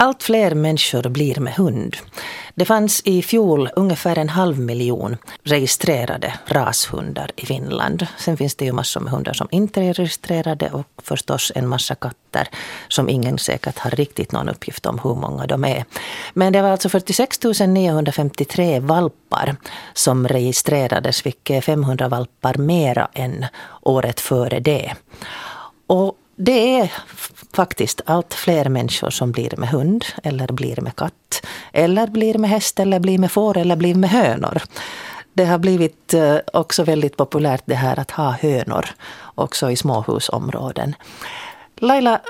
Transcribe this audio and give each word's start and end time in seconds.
Allt 0.00 0.22
fler 0.22 0.54
människor 0.54 1.08
blir 1.08 1.40
med 1.40 1.54
hund. 1.54 1.96
Det 2.54 2.64
fanns 2.64 3.02
i 3.04 3.22
fjol 3.22 3.68
ungefär 3.76 4.18
en 4.18 4.28
halv 4.28 4.58
miljon 4.58 5.16
registrerade 5.42 6.34
rashundar 6.46 7.30
i 7.36 7.46
Finland. 7.46 8.06
Sen 8.18 8.36
finns 8.36 8.54
det 8.54 8.64
ju 8.64 8.72
massor 8.72 9.00
med 9.00 9.12
hundar 9.12 9.32
som 9.32 9.48
inte 9.50 9.82
är 9.82 9.94
registrerade 9.94 10.70
och 10.70 10.86
förstås 11.02 11.52
en 11.54 11.68
massa 11.68 11.94
katter 11.94 12.48
som 12.88 13.08
ingen 13.08 13.38
säkert 13.38 13.78
har 13.78 13.90
riktigt 13.90 14.32
någon 14.32 14.48
uppgift 14.48 14.86
om 14.86 14.98
hur 14.98 15.14
många 15.14 15.46
de 15.46 15.64
är. 15.64 15.84
Men 16.34 16.52
det 16.52 16.62
var 16.62 16.70
alltså 16.70 16.88
46 16.88 17.38
953 17.66 18.80
valpar 18.80 19.56
som 19.94 20.28
registrerades, 20.28 21.26
vilket 21.26 21.56
är 21.56 21.60
500 21.60 22.08
valpar 22.08 22.54
mera 22.54 23.08
än 23.12 23.46
året 23.82 24.20
före 24.20 24.60
det. 24.60 24.94
Och 25.86 26.16
det 26.40 26.80
är 26.80 26.92
faktiskt 27.52 28.00
allt 28.06 28.34
fler 28.34 28.68
människor 28.68 29.10
som 29.10 29.32
blir 29.32 29.54
med 29.56 29.68
hund 29.68 30.04
eller 30.22 30.52
blir 30.52 30.80
med 30.80 30.96
katt. 30.96 31.46
Eller 31.72 32.06
blir 32.06 32.38
med 32.38 32.50
häst 32.50 32.80
eller 32.80 33.00
blir 33.00 33.18
med 33.18 33.32
får 33.32 33.56
eller 33.56 33.76
blir 33.76 33.94
med 33.94 34.10
hönor. 34.10 34.62
Det 35.32 35.44
har 35.44 35.58
blivit 35.58 36.14
eh, 36.14 36.36
också 36.52 36.84
väldigt 36.84 37.16
populärt 37.16 37.62
det 37.66 37.74
här 37.74 37.98
att 37.98 38.10
ha 38.10 38.30
hönor 38.30 38.86
också 39.34 39.70
i 39.70 39.76
småhusområden. 39.76 40.94
Laila 41.76 42.20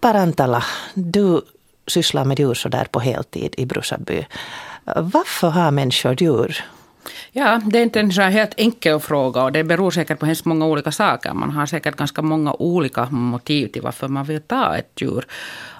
Parantala, 0.00 0.64
du 0.94 1.42
sysslar 1.86 2.24
med 2.24 2.38
djur 2.38 2.54
så 2.54 2.68
där 2.68 2.84
på 2.84 3.00
heltid 3.00 3.54
i 3.56 3.66
Brusaby. 3.66 4.26
Varför 4.96 5.48
har 5.48 5.70
människor 5.70 6.22
djur? 6.22 6.64
Ja, 7.32 7.60
det 7.64 7.78
är 7.78 7.82
inte 7.82 8.00
en 8.00 8.12
så 8.12 8.22
helt 8.22 8.54
enkel 8.56 9.00
fråga 9.00 9.42
och 9.42 9.52
det 9.52 9.64
beror 9.64 9.90
säkert 9.90 10.18
på 10.18 10.26
hemskt 10.26 10.44
många 10.44 10.66
olika 10.66 10.92
saker. 10.92 11.32
Man 11.32 11.50
har 11.50 11.66
säkert 11.66 11.96
ganska 11.96 12.22
många 12.22 12.52
olika 12.52 13.06
motiv 13.10 13.68
till 13.68 13.82
varför 13.82 14.08
man 14.08 14.24
vill 14.24 14.40
ta 14.40 14.76
ett 14.76 15.00
djur. 15.00 15.26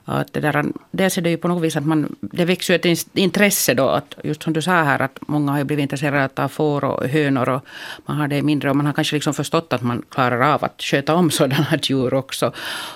Att 0.07 0.33
det 0.33 0.41
där, 0.41 0.65
dels 0.91 1.19
är 1.19 1.23
det 1.23 1.31
ju 1.31 1.37
på 1.37 1.49
något 1.49 1.63
vis 1.63 1.77
att 1.77 1.87
man, 1.87 2.17
det 2.21 2.45
växer 2.45 2.75
ett 2.75 3.07
intresse 3.15 3.75
då. 3.75 3.89
Att 3.89 4.15
just 4.25 4.43
som 4.43 4.53
du 4.53 4.63
sa 4.63 4.71
här 4.71 5.03
att 5.03 5.19
många 5.21 5.53
har 5.53 5.65
blivit 5.65 5.83
intresserade 5.83 6.43
av 6.43 6.49
får 6.49 6.85
och 6.85 7.09
hönor. 7.09 7.49
Och 7.49 7.65
man 8.07 8.17
har 8.17 8.29
det 8.29 8.43
mindre 8.43 8.71
och 8.71 8.77
man 8.77 8.87
har 8.87 8.93
kanske 8.93 9.17
liksom 9.17 9.35
förstått 9.35 9.73
att 9.73 9.83
man 9.83 10.03
klarar 10.11 10.55
av 10.55 10.65
att 10.65 10.83
sköta 10.83 11.15
om 11.15 11.31
sådana 11.39 11.79
djur 11.83 12.15
också. 12.15 12.53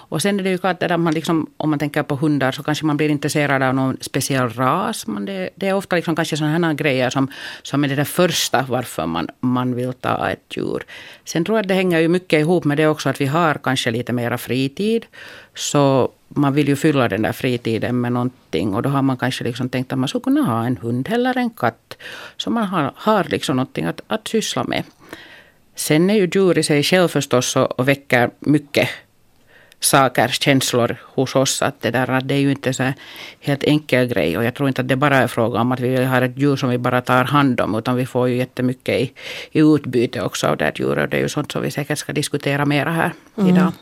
Och 0.09 0.23
sen 0.23 0.41
är 0.41 0.45
det 0.45 0.51
ju 0.51 0.59
klart 0.59 0.83
att 0.83 1.01
man 1.01 1.15
liksom, 1.15 1.47
om 1.57 1.71
man 1.71 1.79
tänker 1.79 2.03
på 2.03 2.15
hundar 2.15 2.53
så 2.53 2.63
kanske 2.63 2.87
man 2.87 2.97
blir 2.97 3.09
intresserad 3.09 3.63
av 3.63 3.75
någon 3.75 3.97
speciell 4.01 4.49
ras. 4.49 5.07
Men 5.07 5.25
det, 5.25 5.51
det 5.55 5.69
är 5.69 5.75
ofta 5.75 5.97
liksom 5.97 6.17
kanske 6.17 6.37
sådana 6.37 6.67
här 6.67 6.75
grejer 6.75 7.11
som, 7.11 7.31
som 7.63 7.85
är 7.85 7.89
det 7.89 7.95
där 7.95 8.05
första 8.05 8.65
varför 8.69 9.07
man, 9.07 9.29
man 9.41 9.75
vill 9.75 9.93
ta 9.93 10.29
ett 10.31 10.57
djur. 10.57 10.83
Sen 11.25 11.45
tror 11.45 11.59
jag 11.59 11.63
att 11.63 11.69
det 11.69 11.75
hänger 11.75 11.99
ju 12.01 12.09
mycket 12.09 12.41
ihop 12.41 12.65
med 12.65 12.77
det 12.77 12.87
också 12.87 13.09
att 13.09 13.21
vi 13.21 13.27
har 13.27 13.55
kanske 13.55 13.91
lite 13.91 14.13
mera 14.13 14.39
fritid. 14.39 15.07
Så 15.59 16.11
man 16.29 16.55
vill 16.55 16.69
ju 16.69 16.77
fylla 16.77 17.09
den 17.09 17.23
där 17.23 17.33
fritiden 17.33 18.01
med 18.01 18.13
någonting. 18.13 18.75
Och 18.75 18.83
då 18.83 18.89
har 18.89 19.03
man 19.03 19.17
kanske 19.17 19.45
liksom 19.45 19.69
tänkt 19.69 19.93
att 19.93 19.99
man 19.99 20.09
skulle 20.09 20.23
kunna 20.23 20.43
ha 20.43 20.67
en 20.67 20.77
hund 20.77 21.09
eller 21.11 21.39
en 21.39 21.51
katt. 21.51 21.97
Så 22.37 22.51
man 22.51 22.65
har, 22.65 22.93
har 22.95 23.25
liksom 23.25 23.57
någonting 23.57 23.85
att, 23.85 24.01
att 24.07 24.29
syssla 24.29 24.65
med. 24.65 24.85
Sen 25.75 26.11
är 26.11 26.15
ju 26.15 26.31
djur 26.35 26.59
i 26.59 26.63
sig 26.63 26.83
själv 26.83 27.09
förstås 27.09 27.57
och, 27.57 27.81
och 27.81 27.89
väcker 27.89 28.31
mycket 28.39 28.89
saker, 29.81 30.29
känslor 30.29 30.97
hos 31.03 31.37
oss. 31.37 31.63
Att 31.63 31.81
det, 31.81 31.91
där, 31.91 32.21
det 32.21 32.35
är 32.35 32.39
ju 32.39 32.51
inte 32.51 32.73
så 32.73 32.93
helt 33.41 33.65
enkel 33.65 34.07
grej. 34.07 34.39
Och 34.39 34.45
jag 34.45 34.55
tror 34.55 34.69
inte 34.69 34.81
att 34.81 34.89
det 34.89 34.97
bara 34.97 35.17
är 35.17 35.27
fråga 35.27 35.61
om 35.61 35.73
att 35.73 35.81
vi 35.81 36.05
har 36.05 36.23
ett 36.23 36.39
djur 36.39 36.57
som 36.57 36.71
vi 36.71 36.79
bara 36.79 37.01
tar 37.01 37.25
hand 37.25 37.61
om. 37.61 37.75
Utan 37.75 37.97
vi 37.97 38.07
får 38.07 38.29
ju 38.29 38.37
jättemycket 38.37 39.01
i, 39.01 39.13
i 39.53 39.61
utbyte 39.61 40.23
också 40.23 40.47
av 40.47 40.57
det 40.57 40.73
djuret. 40.79 41.11
Det 41.11 41.17
är 41.17 41.21
ju 41.21 41.29
sånt 41.29 41.53
som 41.53 41.63
vi 41.63 41.71
säkert 41.71 41.99
ska 41.99 42.13
diskutera 42.13 42.65
mera 42.67 42.91
här 42.91 43.13
mm. 43.37 43.57
idag. 43.57 43.73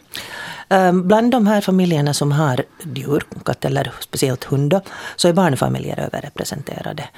Ehm, 0.69 1.09
bland 1.09 1.31
de 1.31 1.47
här 1.47 1.61
familjerna 1.61 2.14
som 2.14 2.33
har 2.33 2.64
djur, 2.95 3.22
katt 3.45 3.64
eller 3.64 3.92
speciellt 4.00 4.45
hund, 4.45 4.81
så 5.17 5.28
är 5.28 5.33
barnfamiljer 5.33 6.00
överrepresenterade. 6.00 7.09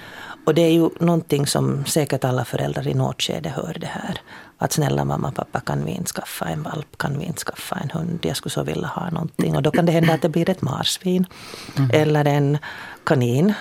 Och 0.45 0.55
det 0.55 0.63
är 0.63 0.73
ju 0.73 0.91
någonting 1.01 1.47
som 1.47 1.85
säkert 1.85 2.25
alla 2.25 2.45
föräldrar 2.45 2.89
i 2.89 2.95
något 2.95 3.23
skede 3.23 3.49
hör 3.49 3.77
det 3.81 3.87
här. 3.87 4.21
Att 4.59 4.73
snälla 4.73 5.05
mamma, 5.05 5.33
pappa, 5.33 5.61
kan 5.61 5.85
vi 5.85 5.93
inte 5.93 6.13
skaffa 6.13 6.45
en 6.45 6.63
valp? 6.63 6.99
Kan 6.99 7.19
vi 7.19 7.25
inte 7.25 7.41
skaffa 7.41 7.77
en 7.77 7.91
hund? 7.91 8.19
Jag 8.23 8.37
skulle 8.37 8.53
så 8.53 8.63
vilja 8.63 8.87
ha 8.87 9.11
någonting. 9.11 9.57
Och 9.57 9.63
då 9.63 9.71
kan 9.71 9.87
det 9.87 9.93
hända 9.93 10.15
att 10.15 10.23
det 10.23 10.29
blir 10.29 10.51
ett 10.51 10.63
marsvin. 10.63 11.27
Mm. 11.77 11.91
Eller 11.93 12.25
en 12.25 12.59
kanin 13.05 13.55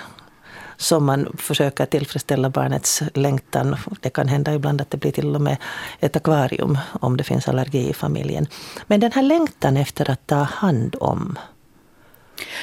som 0.77 1.05
man 1.05 1.37
försöker 1.37 1.85
tillfredsställa 1.85 2.49
barnets 2.49 3.03
längtan. 3.13 3.75
Det 3.99 4.09
kan 4.09 4.27
hända 4.27 4.53
ibland 4.53 4.81
att 4.81 4.91
det 4.91 4.97
blir 4.97 5.11
till 5.11 5.35
och 5.35 5.41
med 5.41 5.57
ett 5.99 6.15
akvarium 6.15 6.77
om 7.01 7.17
det 7.17 7.23
finns 7.23 7.47
allergi 7.47 7.89
i 7.89 7.93
familjen. 7.93 8.47
Men 8.87 8.99
den 8.99 9.11
här 9.11 9.21
längtan 9.21 9.77
efter 9.77 10.09
att 10.09 10.27
ta 10.27 10.35
hand 10.35 10.95
om. 10.99 11.39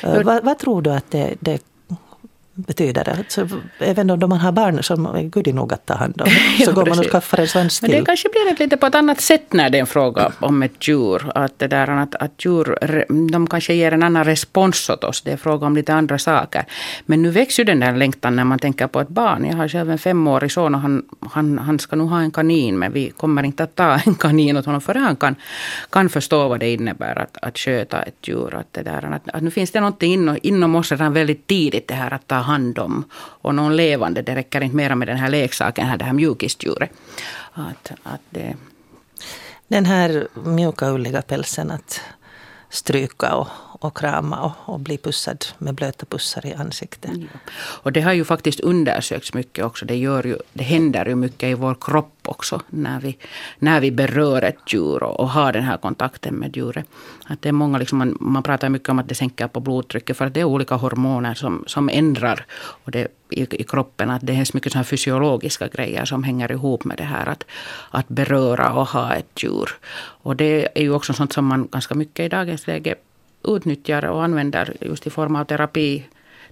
Vad, 0.03 0.45
vad, 0.45 0.59
tror 0.59 0.83
du 0.83 0.91
att 0.91 1.11
det, 1.11 1.35
det 1.41 1.63
betyder 2.55 3.05
det. 3.05 3.25
Så 3.29 3.49
även 3.79 4.11
om 4.11 4.29
man 4.29 4.39
har 4.39 4.53
barn 4.53 4.83
som 4.83 5.07
är 5.07 5.23
gudi 5.23 5.53
nog 5.53 5.73
att 5.73 5.87
ta 5.87 5.95
hand 5.95 6.21
om, 6.21 6.29
så 6.65 6.73
går 6.79 6.87
man 6.87 6.99
och 6.99 7.05
skaffar 7.05 7.39
en 7.39 7.49
svans 7.49 7.81
till. 7.81 7.91
Men 7.91 8.01
det 8.01 8.07
kanske 8.07 8.29
blir 8.29 8.59
lite 8.59 8.77
på 8.77 8.87
ett 8.87 8.95
annat 8.95 9.21
sätt 9.21 9.53
när 9.53 9.71
det 9.71 9.79
är 9.79 9.81
en 9.81 9.87
fråga 9.87 10.33
om 10.41 10.63
ett 10.63 10.89
djur. 10.89 11.33
Att, 11.35 11.59
det 11.59 11.67
där, 11.67 11.89
att, 11.89 12.15
att 12.15 12.45
djur 12.45 12.79
de 13.33 13.47
kanske 13.47 13.75
ger 13.75 13.93
en 13.93 14.03
annan 14.03 14.25
respons 14.25 14.91
åt 14.91 15.05
oss. 15.05 15.23
Det 15.23 15.33
är 15.33 15.37
fråga 15.37 15.67
om 15.67 15.77
lite 15.77 15.95
andra 15.95 16.19
saker. 16.19 16.65
Men 17.07 17.23
nu 17.23 17.31
växer 17.31 17.63
ju 17.63 17.65
den 17.65 17.81
där 17.81 17.97
längtan 17.97 18.37
när 18.37 18.45
man 18.45 18.59
tänker 18.59 18.87
på 18.87 19.01
ett 19.01 19.09
barn. 19.09 19.45
Jag 19.45 19.57
har 19.57 19.69
själv 19.69 19.91
en 19.91 19.99
femårig 19.99 20.53
son 20.53 20.75
och 20.75 20.81
han, 20.81 21.03
han, 21.31 21.59
han 21.59 21.79
ska 21.79 21.97
nog 21.97 22.09
ha 22.09 22.21
en 22.21 22.31
kanin. 22.31 22.79
Men 22.79 22.93
vi 22.93 23.11
kommer 23.11 23.43
inte 23.43 23.65
att 23.65 23.75
ta 23.75 23.99
en 24.07 24.15
kanin 24.15 24.57
åt 24.57 24.67
honom 24.67 24.81
förrän 24.81 25.03
han 25.03 25.17
kan, 25.17 25.37
kan 25.91 26.09
förstå 26.09 26.49
vad 26.49 26.61
det 26.61 26.73
innebär 26.73 27.19
att, 27.19 27.37
att 27.43 27.59
sköta 27.59 28.03
ett 28.03 28.29
djur. 28.29 28.55
Att 28.55 28.73
det 28.73 28.83
där, 28.83 29.03
att, 29.03 29.29
att 29.35 29.43
nu 29.43 29.51
finns 29.51 29.71
det 29.71 29.81
någonting 29.81 30.13
inom, 30.13 30.39
inom 30.43 30.75
oss 30.75 30.91
redan 30.93 31.13
väldigt 31.13 31.47
tidigt 31.47 31.89
det 31.89 31.95
här 31.95 32.15
att 32.15 32.27
ta 32.27 32.44
hand 32.45 32.79
om. 32.79 33.05
Och 33.15 33.55
någon 33.55 33.77
levande, 33.77 34.23
det 34.23 34.35
räcker 34.35 34.61
inte 34.61 34.77
mera 34.77 34.95
med 34.95 35.09
den 35.09 35.17
här 35.17 35.29
leksaken, 35.29 35.87
här, 35.87 35.97
det 35.97 36.05
här 36.05 36.13
mjukisdjuret. 36.13 36.91
Att, 37.53 37.93
att 38.03 38.21
det... 38.31 38.57
Den 39.69 39.85
här 39.85 40.29
mjuka 40.35 40.91
ulliga 40.91 41.23
pälsen 41.23 41.71
att 41.71 42.01
stryka 42.69 43.35
och, 43.35 43.49
och 43.85 43.97
krama 43.99 44.41
och, 44.41 44.75
och 44.75 44.81
bli 44.81 44.99
pussad 44.99 45.45
med 45.59 45.75
blöta 45.75 46.07
pussar 46.07 46.47
i 46.47 46.55
ansiktet. 46.55 47.11
Mm. 47.11 47.29
Och 47.83 47.93
det 47.93 48.01
har 48.01 48.13
ju 48.13 48.25
faktiskt 48.25 48.61
undersökts 48.61 49.35
mycket 49.35 49.65
också. 49.65 49.85
Det, 49.85 49.97
gör 49.97 50.27
ju, 50.27 50.39
det 50.53 50.65
händer 50.65 51.07
ju 51.07 51.15
mycket 51.15 51.49
i 51.49 51.55
vår 51.55 51.77
kropp 51.81 52.11
också 52.23 52.61
när 52.69 53.01
vi, 53.01 53.19
när 53.59 53.81
vi 53.81 53.91
berör 53.91 54.43
ett 54.43 54.73
djur 54.73 55.03
och, 55.03 55.21
och 55.21 55.29
har 55.29 55.53
den 55.53 55.63
här 55.63 55.77
kontakten 55.77 56.35
med 56.35 56.57
djuret. 56.57 56.87
Att 57.27 57.43
det 57.43 57.49
är 57.49 57.53
många, 57.53 57.79
liksom, 57.79 57.99
man, 57.99 58.17
man 58.21 58.43
pratar 58.43 58.69
mycket 58.69 58.89
om 58.89 58.99
att 58.99 59.09
det 59.09 59.15
sänker 59.15 59.49
på 59.49 59.61
blodtrycket 59.61 60.17
för 60.17 60.27
att 60.27 60.35
det 60.35 60.41
är 60.41 60.45
olika 60.45 60.75
hormoner 60.75 61.35
som, 61.35 61.65
som 61.67 61.89
ändrar 61.89 62.47
och 62.85 62.91
det, 62.91 63.09
i, 63.31 63.47
i 63.61 63.65
kroppen. 63.65 64.11
Att 64.11 64.27
det 64.27 64.33
är 64.33 64.55
mycket 64.55 64.73
så 64.73 64.85
fysiologiska 64.85 65.69
grejer 65.69 66.05
som 66.05 66.25
hänger 66.25 66.53
ihop 66.53 66.85
med 66.85 66.97
det 66.97 67.05
här 67.05 67.29
att, 67.29 67.45
att 67.91 68.09
beröra 68.09 68.73
och 68.73 68.89
ha 68.89 69.15
ett 69.15 69.43
djur. 69.43 69.71
Och 70.23 70.37
det 70.37 70.69
är 70.75 70.83
ju 70.83 70.95
också 70.95 71.13
sånt 71.13 71.33
som 71.33 71.47
man 71.47 71.69
ganska 71.73 71.95
mycket 71.95 72.27
i 72.27 72.29
dagens 72.29 72.67
läge 72.67 72.95
utnyttjar 73.45 74.05
och 74.05 74.25
använder 74.25 74.77
just 74.81 75.07
i 75.07 75.11
form 75.11 75.37
av 75.37 75.45
terapi. 75.45 76.05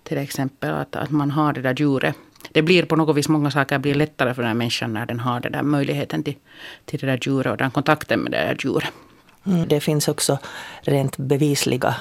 Till 0.02 0.18
exempel 0.18 0.70
att, 0.74 0.96
att 0.96 1.10
man 1.10 1.30
har 1.30 1.52
det 1.52 1.62
där 1.62 1.74
djuret. 1.78 2.14
Det 2.52 2.62
blir 2.62 2.82
på 2.84 2.96
något 2.96 3.16
vis, 3.16 3.28
många 3.28 3.50
saker 3.50 3.78
blir 3.78 3.94
lättare 3.94 4.34
för 4.34 4.42
den 4.42 4.48
här 4.48 4.54
människan 4.54 4.92
när 4.92 5.06
den 5.06 5.20
har 5.20 5.40
den 5.40 5.52
där 5.52 5.62
möjligheten 5.62 6.24
till, 6.24 6.34
till 6.84 7.00
det 7.00 7.06
där 7.06 7.18
djuret 7.22 7.50
och 7.50 7.56
den 7.56 7.70
kontakten 7.70 8.20
med 8.20 8.32
det 8.32 8.38
där 8.38 8.56
djuret. 8.64 8.92
Mm, 9.46 9.68
det 9.68 9.80
finns 9.80 10.08
också 10.08 10.38
rent 10.82 11.16
bevisliga 11.16 11.94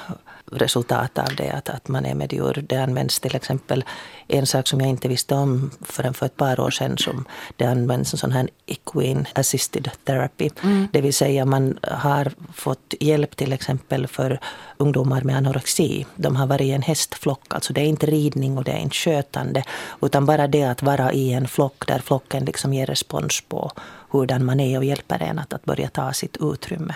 resultat 0.52 1.18
av 1.18 1.36
det, 1.38 1.50
att, 1.50 1.70
att 1.70 1.88
man 1.88 2.06
är 2.06 2.16
med 2.16 2.34
djur. 2.34 2.66
Det 2.70 2.78
används 2.78 3.20
till 3.20 3.36
exempel 3.36 3.84
en 4.28 4.46
sak 4.46 4.68
som 4.68 4.82
jag 4.82 4.90
inte 4.90 5.08
visste 5.08 5.36
om 5.36 5.72
förrän 5.82 6.14
för 6.14 6.26
ett 6.26 6.38
par 6.38 6.60
år 6.60 6.72
sedan. 6.72 6.98
Som 6.98 7.26
det 7.56 7.66
används 7.66 8.14
en 8.14 8.20
sån 8.20 8.32
här 8.32 8.50
equine 8.66 9.26
assisted 9.34 9.92
therapy. 10.04 10.50
Mm. 10.64 10.88
Det 10.94 11.02
vill 11.02 11.14
säga 11.14 11.46
man 11.46 11.80
har 11.82 12.32
fått 12.54 12.94
hjälp 13.00 13.36
till 13.36 13.54
exempel 13.54 14.08
för 14.08 14.40
ungdomar 14.78 15.22
med 15.22 15.38
anorexi. 15.38 16.06
De 16.16 16.36
har 16.36 16.48
varit 16.48 16.62
i 16.62 16.72
en 16.72 16.82
hästflock. 16.82 17.54
Alltså 17.54 17.74
det 17.74 17.82
är 17.82 17.86
inte 17.86 18.06
ridning 18.06 18.58
och 18.58 18.64
det 18.64 18.72
är 18.72 18.80
inte 18.80 18.96
skötande. 18.96 19.64
Utan 20.02 20.26
bara 20.26 20.48
det 20.48 20.64
att 20.64 20.84
vara 20.84 21.14
i 21.14 21.34
en 21.34 21.48
flock 21.48 21.88
där 21.88 22.00
flocken 22.00 22.46
liksom 22.46 22.74
ger 22.74 22.86
respons 22.86 23.42
på 23.42 23.72
hurdan 24.10 24.46
man 24.46 24.60
är 24.60 24.78
och 24.78 24.86
hjälper 24.86 25.22
en 25.22 25.40
att, 25.40 25.54
att 25.54 25.66
börja 25.66 25.90
ta 25.90 26.14
sitt 26.14 26.38
utrymme 26.40 26.96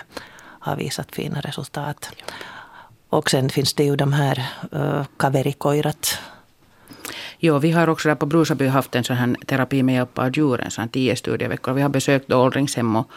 har 0.66 0.76
visat 0.76 1.14
fina 1.14 1.40
resultat. 1.40 2.10
Och 3.16 3.30
sen 3.30 3.48
finns 3.48 3.74
det 3.74 3.84
ju 3.84 3.96
de 3.96 4.12
här 4.12 4.46
uh, 4.74 5.04
kaverikoirat. 5.16 6.18
Jo, 7.38 7.58
vi 7.58 7.70
har 7.70 7.88
också 7.88 8.08
där 8.08 8.14
på 8.14 8.26
Brusaby 8.26 8.66
haft 8.66 8.94
en 8.94 9.04
sån 9.04 9.16
här 9.16 9.36
terapi 9.46 9.82
med 9.82 9.94
hjälp 9.94 10.18
av 10.18 10.30
djuren, 10.36 10.70
sån 10.70 10.88
tio 10.88 11.16
studieveckor. 11.16 11.72
Vi 11.72 11.82
har 11.82 11.88
besökt 11.88 12.32
åldringshem 12.32 12.96
och, 12.96 13.10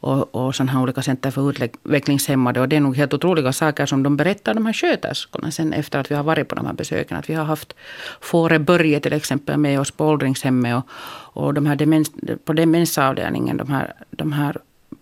och, 0.00 0.34
och 0.34 0.54
sån 0.54 0.68
här 0.68 0.82
olika 0.82 1.02
center 1.02 1.30
för 1.30 1.50
utvecklingshämmade. 1.50 2.60
Och 2.60 2.68
det 2.68 2.76
är 2.76 2.80
nog 2.80 2.96
helt 2.96 3.14
otroliga 3.14 3.52
saker 3.52 3.86
som 3.86 4.02
de 4.02 4.16
berättar, 4.16 4.54
de 4.54 4.66
här 4.66 4.72
sköterskorna, 4.72 5.50
sen 5.50 5.72
efter 5.72 5.98
att 5.98 6.10
vi 6.10 6.14
har 6.14 6.22
varit 6.22 6.48
på 6.48 6.54
de 6.54 6.66
här 6.66 6.72
besöken. 6.72 7.18
Att 7.18 7.30
vi 7.30 7.34
har 7.34 7.44
haft 7.44 7.74
Fåre 8.20 8.58
Börje 8.58 9.00
till 9.00 9.12
exempel 9.12 9.58
med 9.58 9.80
oss 9.80 9.90
på 9.90 10.06
åldringshemmet 10.06 10.76
och, 10.76 11.44
och 11.44 11.54
de 11.54 11.66
här 11.66 11.76
demens, 11.76 12.10
på 12.44 12.52
demensavdelningen, 12.52 13.56
de 13.56 13.70
här, 13.70 13.94
de 14.10 14.32
här 14.32 14.56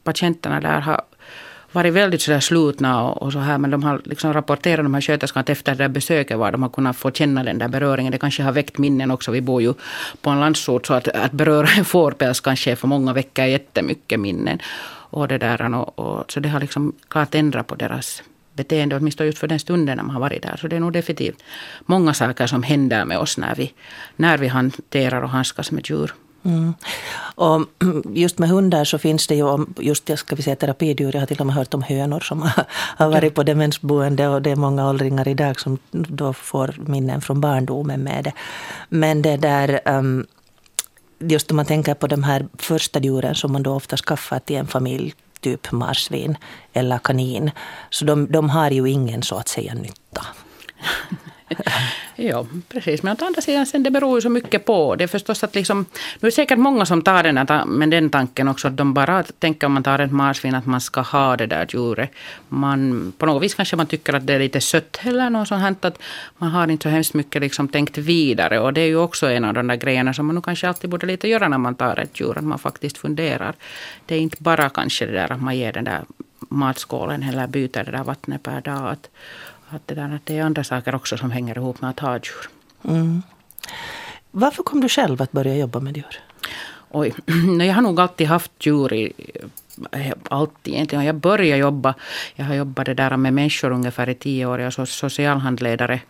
patienterna 0.05 0.61
där 0.61 0.81
har 0.81 1.03
varit 1.73 1.93
väldigt 1.93 2.23
sådär 2.23 2.41
slutna 2.41 3.03
och, 3.03 3.23
och, 3.23 3.33
så 3.33 3.39
här. 3.39 3.59
Men 3.59 3.71
de 3.71 3.83
har 3.83 4.01
liksom 4.05 4.33
rapporterat, 4.33 4.85
de 4.85 4.95
här 4.95 5.01
sköterskorna, 5.01 5.41
att 5.41 5.51
efter 5.51 5.75
det 5.75 5.85
där 5.85 5.89
besöket 5.89 6.39
var 6.39 6.53
de 6.53 6.63
har 6.63 6.69
kunnat 6.69 6.97
få 6.97 7.11
känna 7.11 7.45
den 7.45 7.59
där 7.59 7.69
beröringen. 7.69 8.13
Det 8.13 8.19
kanske 8.19 8.43
har 8.43 8.53
väckt 8.53 8.79
minnen 8.79 9.11
också. 9.11 9.31
Vi 9.31 9.41
bor 9.41 9.63
ju 9.63 9.75
på 10.23 10.31
en 10.31 10.41
landsort 10.41 10.87
så 10.87 10.95
att, 10.95 11.09
att 11.09 11.33
beröra 11.33 11.69
en 11.79 11.85
fårpäls 11.85 12.41
kanske 12.41 12.77
för 12.77 12.89
många 12.89 13.13
väcker 13.13 13.45
jättemycket 13.45 14.21
minnen. 14.21 14.59
Och 15.13 15.29
det 15.29 15.39
där, 15.39 15.75
och, 15.75 15.99
och, 15.99 16.33
så 16.33 16.41
det 16.41 16.49
har 16.49 16.61
liksom 16.61 16.93
klart 17.09 17.35
ändrat 17.35 17.67
på 17.67 17.75
deras 17.75 18.23
beteende, 18.55 18.97
åtminstone 18.97 19.27
just 19.27 19.39
för 19.39 19.49
den 19.49 19.59
stunden 19.59 19.97
när 19.97 20.05
man 20.05 20.15
har 20.15 20.21
varit 20.21 20.43
där. 20.43 20.57
Så 20.57 20.69
det 20.69 20.77
är 20.77 20.81
nog 20.81 20.93
definitivt 20.93 21.43
många 21.87 22.15
saker 22.15 22.47
som 22.47 22.63
händer 22.63 23.05
med 23.05 23.19
oss 23.19 23.39
när 23.39 23.55
vi, 23.55 23.73
när 24.17 24.39
vi 24.39 24.49
hanterar 24.49 25.23
och 25.23 25.31
handskas 25.31 25.73
med 25.73 25.91
djur. 25.91 26.13
Mm. 26.45 26.75
Och 27.35 27.67
just 28.15 28.39
med 28.39 28.49
hundar 28.49 28.85
så 28.85 28.99
finns 28.99 29.27
det 29.27 29.35
ju, 29.35 29.67
just 29.79 30.09
jag 30.09 30.19
ska 30.19 30.37
vi 30.37 30.43
säga 30.43 30.57
terapidjur, 30.57 31.11
jag 31.15 31.21
har 31.21 31.27
till 31.27 31.41
och 31.41 31.47
med 31.47 31.55
hört 31.55 31.75
om 31.75 31.83
hönor 31.83 32.21
som 32.21 32.51
har 32.97 33.09
varit 33.09 33.35
på 33.35 33.43
demensboende 33.43 34.29
och 34.29 34.43
det 34.43 34.51
är 34.51 34.57
många 34.57 34.89
åldringar 34.89 35.29
idag 35.29 35.61
som 35.61 35.79
då 35.91 36.33
får 36.33 36.75
minnen 36.87 37.21
från 37.21 37.41
barndomen 37.41 38.03
med 38.03 38.25
det. 38.25 38.33
Men 38.89 39.23
det 39.23 39.37
där 39.37 39.81
um, 39.85 40.27
just 41.19 41.51
om 41.51 41.57
man 41.57 41.67
tänker 41.67 41.95
på 41.95 42.07
de 42.07 42.23
här 42.23 42.47
första 42.59 43.01
djuren 43.01 43.35
som 43.35 43.53
man 43.53 43.63
då 43.63 43.75
ofta 43.75 43.97
skaffar 43.97 44.39
till 44.39 44.57
en 44.57 44.67
familj, 44.67 45.15
typ 45.41 45.73
marsvin 45.73 46.37
eller 46.73 46.99
kanin, 46.99 47.51
så 47.91 48.05
de, 48.05 48.27
de 48.33 48.51
har 48.51 48.71
ju 48.71 48.91
ingen 48.91 49.23
så 49.23 49.37
att 49.37 49.49
säga 49.49 49.75
nytta. 49.75 50.27
ja, 52.17 52.47
precis. 52.69 53.03
Men 53.03 53.17
å 53.21 53.25
andra 53.25 53.43
sidan, 53.43 53.67
sen 53.67 53.83
det 53.83 53.91
beror 53.91 54.19
ju 54.19 54.23
så 54.23 54.29
mycket 54.29 54.65
på. 54.65 54.97
Det 54.97 55.05
är 55.05 55.09
förstås 55.09 55.45
att 55.45 55.55
liksom, 55.55 55.87
nu 56.21 56.27
är 56.27 56.31
det 56.31 56.33
säkert 56.33 56.59
många 56.59 56.87
som 56.87 57.03
tar 57.03 57.23
den, 57.23 57.37
här, 57.37 57.65
med 57.65 57.91
den 57.91 58.11
tanken 58.11 58.49
också, 58.49 58.69
att 58.69 58.77
de 58.77 58.95
bara 58.95 59.23
tänker 59.23 59.67
om 59.67 59.73
man 59.73 59.83
tar 59.83 59.99
ett 59.99 60.13
marsvin 60.13 60.55
att 60.55 60.67
man 60.67 60.81
ska 60.81 61.01
ha 61.01 61.37
det 61.37 61.47
där 61.47 61.67
djuret. 61.69 62.11
Man, 62.49 63.13
på 63.19 63.27
något 63.27 63.43
vis 63.43 63.55
kanske 63.55 63.77
man 63.77 63.87
tycker 63.87 64.13
att 64.13 64.27
det 64.27 64.35
är 64.35 64.39
lite 64.39 64.61
sött 64.61 65.01
eller 65.03 65.31
något 65.31 65.49
sånt 65.49 65.63
här, 65.63 65.77
att 65.81 65.99
man 66.39 66.51
har 66.51 66.69
inte 66.69 66.83
så 66.83 66.89
hemskt 66.89 67.15
mycket 67.15 67.43
liksom 67.43 67.69
tänkt 67.69 67.99
vidare. 67.99 68.61
Och 68.61 68.73
det 68.73 68.81
är 68.81 68.87
ju 68.87 68.97
också 68.97 69.27
en 69.31 69.45
av 69.45 69.55
de 69.55 69.67
där 69.67 69.77
grejerna 69.77 70.15
som 70.15 70.27
man 70.27 70.35
nog 70.35 70.45
kanske 70.45 70.69
alltid 70.69 70.91
borde 70.91 71.07
lite 71.07 71.29
göra 71.29 71.49
när 71.49 71.59
man 71.59 71.75
tar 71.75 71.99
ett 71.99 72.21
djur, 72.21 72.39
att 72.39 72.45
man 72.45 72.59
faktiskt 72.59 72.99
funderar. 72.99 73.55
Det 74.07 74.15
är 74.15 74.21
inte 74.21 74.37
bara 74.41 74.69
kanske 74.69 75.07
det 75.07 75.13
där 75.13 75.33
att 75.33 75.43
man 75.43 75.57
ger 75.57 75.73
den 75.73 75.85
där 75.85 76.05
matskålen 76.49 77.23
eller 77.23 77.47
byter 77.47 77.85
det 77.85 77.91
där 77.91 78.05
vattnet 78.05 78.43
per 78.43 78.61
dag. 78.61 78.93
Att, 78.93 79.09
att 79.75 79.89
det, 79.89 79.95
där, 79.95 80.15
att 80.15 80.27
det 80.27 80.39
är 80.39 80.43
andra 80.43 80.65
saker 80.65 80.95
också 80.95 81.17
som 81.17 81.31
hänger 81.31 81.59
ihop 81.59 81.81
med 81.81 81.91
att 81.91 82.01
ha 82.01 82.15
djur. 82.15 82.49
Mm. 82.85 83.23
Varför 84.31 84.63
kom 84.63 84.81
du 84.81 84.89
själv 84.89 85.23
att 85.23 85.33
börja 85.33 85.57
jobba 85.57 85.81
med 85.81 85.97
djur? 85.97 86.21
Oj, 86.91 87.15
jag 87.67 87.75
har 87.75 87.83
nog 87.83 88.01
alltid 88.01 88.27
haft 88.27 88.53
djur 88.67 88.93
i, 88.93 89.13
alltid 90.29 90.75
egentligen. 90.75 91.05
Jag 91.05 91.15
började 91.15 91.61
jobba, 91.61 91.95
jag 92.35 92.45
har 92.45 92.55
jobbat 92.55 92.87
det 92.87 92.95
där 92.95 93.17
med 93.17 93.33
människor 93.33 93.71
ungefär 93.71 94.09
i 94.09 94.15
tio 94.15 94.47
år. 94.47 94.61
Jag 94.61 94.73
var 94.79 94.85
socialhandledare 94.85 96.01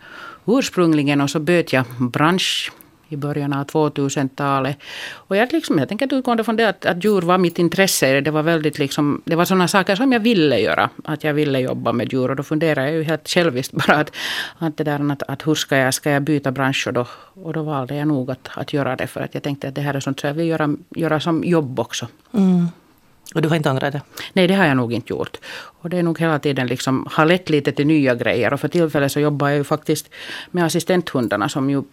ursprungligen 0.45 1.21
och 1.21 1.29
så 1.29 1.39
bytte 1.39 1.75
jag 1.75 1.85
bransch 1.99 2.71
i 3.13 3.17
början 3.17 3.53
av 3.53 3.65
2000-talet. 3.65 4.77
Och 5.13 5.35
jag, 5.37 5.53
liksom, 5.53 5.79
jag 5.79 5.89
tänker 5.89 6.13
utgående 6.13 6.43
från 6.43 6.55
det 6.55 6.69
att, 6.69 6.85
att 6.85 7.03
djur 7.03 7.21
var 7.21 7.37
mitt 7.37 7.59
intresse. 7.59 8.21
Det 8.21 8.31
var 8.31 8.43
väldigt 8.43 8.79
liksom, 8.79 9.21
det 9.25 9.35
var 9.35 9.45
sådana 9.45 9.67
saker 9.67 9.95
som 9.95 10.11
jag 10.11 10.19
ville 10.19 10.59
göra. 10.59 10.89
Att 11.03 11.23
jag 11.23 11.33
ville 11.33 11.59
jobba 11.59 11.91
med 11.91 12.13
djur. 12.13 12.29
Och 12.29 12.35
då 12.35 12.43
funderade 12.43 12.87
jag 12.87 12.95
ju 12.95 13.03
helt 13.03 13.29
själviskt 13.29 13.73
bara 13.73 13.97
att, 13.97 14.11
att, 14.57 14.77
det 14.77 14.83
där, 14.83 15.11
att, 15.11 15.23
att 15.23 15.47
hur 15.47 15.55
ska 15.55 15.77
jag, 15.77 15.93
ska 15.93 16.11
jag 16.11 16.23
byta 16.23 16.51
bransch? 16.51 16.87
Och 16.87 16.93
då, 16.93 17.05
och 17.43 17.53
då 17.53 17.63
valde 17.63 17.95
jag 17.95 18.07
nog 18.07 18.31
att, 18.31 18.49
att 18.55 18.73
göra 18.73 18.95
det. 18.95 19.07
För 19.07 19.21
att 19.21 19.33
jag 19.33 19.43
tänkte 19.43 19.67
att 19.67 19.75
det 19.75 19.81
här 19.81 19.93
är 19.93 19.99
sånt 19.99 20.19
som 20.19 20.27
jag 20.27 20.35
vill 20.35 20.47
göra, 20.47 20.75
göra 20.95 21.19
som 21.19 21.43
jobb 21.43 21.79
också. 21.79 22.07
Mm. 22.33 22.67
Och 23.35 23.41
du 23.41 23.49
har 23.49 23.55
inte 23.55 23.69
ångrat 23.69 23.93
det? 23.93 24.01
Nej, 24.33 24.47
det 24.47 24.53
har 24.53 24.65
jag 24.65 24.77
nog 24.77 24.93
inte 24.93 25.13
gjort. 25.13 25.37
Och 25.81 25.89
det 25.89 25.97
är 25.97 26.03
nog 26.03 26.19
hela 26.19 26.39
tiden 26.39 26.67
liksom, 26.67 27.07
har 27.11 27.25
lett 27.25 27.49
lite 27.49 27.71
till 27.71 27.87
nya 27.87 28.15
grejer. 28.15 28.53
Och 28.53 28.59
för 28.59 28.67
tillfället 28.67 29.11
så 29.11 29.19
jobbar 29.19 29.49
jag 29.49 29.57
ju 29.57 29.63
faktiskt 29.63 30.09
med 30.51 30.65
assistenthundarna 30.65 31.49
som 31.49 31.69
ju 31.69 31.83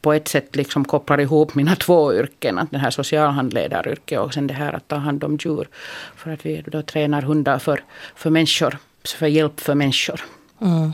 på 0.00 0.12
ett 0.12 0.28
sätt 0.28 0.56
liksom 0.56 0.84
kopplar 0.84 1.20
ihop 1.20 1.54
mina 1.54 1.76
två 1.76 2.14
yrken. 2.14 2.58
Att 2.58 2.70
den 2.70 2.80
här 2.80 2.90
socialhandledaryrket 2.90 4.20
och 4.20 4.34
sen 4.34 4.46
det 4.46 4.54
här 4.54 4.72
att 4.72 4.88
ta 4.88 4.96
hand 4.96 5.24
om 5.24 5.38
djur. 5.40 5.68
För 6.16 6.30
att 6.30 6.46
vi 6.46 6.64
då 6.66 6.82
tränar 6.82 7.22
hundar 7.22 7.58
för, 7.58 7.84
för 8.14 8.30
människor, 8.30 8.78
för 9.18 9.26
hjälp 9.26 9.60
för 9.60 9.74
människor. 9.74 10.20
Mm. 10.60 10.92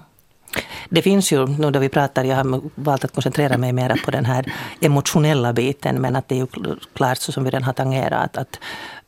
Det 0.89 1.03
finns 1.03 1.33
ju, 1.33 1.47
nu 1.47 1.71
då 1.71 1.79
vi 1.79 1.89
pratar, 1.89 2.25
jag 2.25 2.37
har 2.37 2.61
valt 2.75 3.05
att 3.05 3.15
koncentrera 3.15 3.59
mig 3.59 3.73
mer 3.73 4.01
på 4.05 4.11
den 4.11 4.25
här 4.25 4.53
emotionella 4.81 5.53
biten, 5.53 6.01
men 6.01 6.17
att 6.17 6.29
det 6.29 6.35
är 6.35 6.39
ju 6.39 6.47
klart, 6.95 7.19
så 7.19 7.33
som 7.33 7.45
vi 7.45 7.51
redan 7.51 7.63
har 7.63 7.73
tangerat, 7.73 8.37
att 8.37 8.59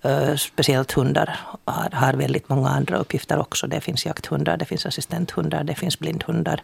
uh, 0.06 0.36
speciellt 0.36 0.92
hundar 0.92 1.38
har, 1.64 1.90
har 1.92 2.12
väldigt 2.12 2.48
många 2.48 2.68
andra 2.68 2.96
uppgifter 2.96 3.38
också. 3.38 3.66
Det 3.66 3.80
finns 3.80 4.06
jakthundar, 4.06 4.56
det 4.56 4.64
finns 4.64 4.86
assistenthundar, 4.86 5.64
det 5.64 5.74
finns 5.74 5.98
blindhundar. 5.98 6.60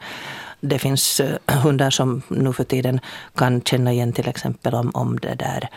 Det 0.61 0.79
finns 0.79 1.20
uh, 1.20 1.26
hundar 1.62 1.90
som 1.90 2.23
nu 2.29 2.52
för 2.52 2.64
tiden 2.64 3.00
kan 3.34 3.62
känna 3.62 3.93
igen 3.93 4.12
till 4.12 4.29
exempel 4.29 4.75
om, 4.75 4.90
om 4.94 5.19
det 5.19 5.34
där 5.34 5.69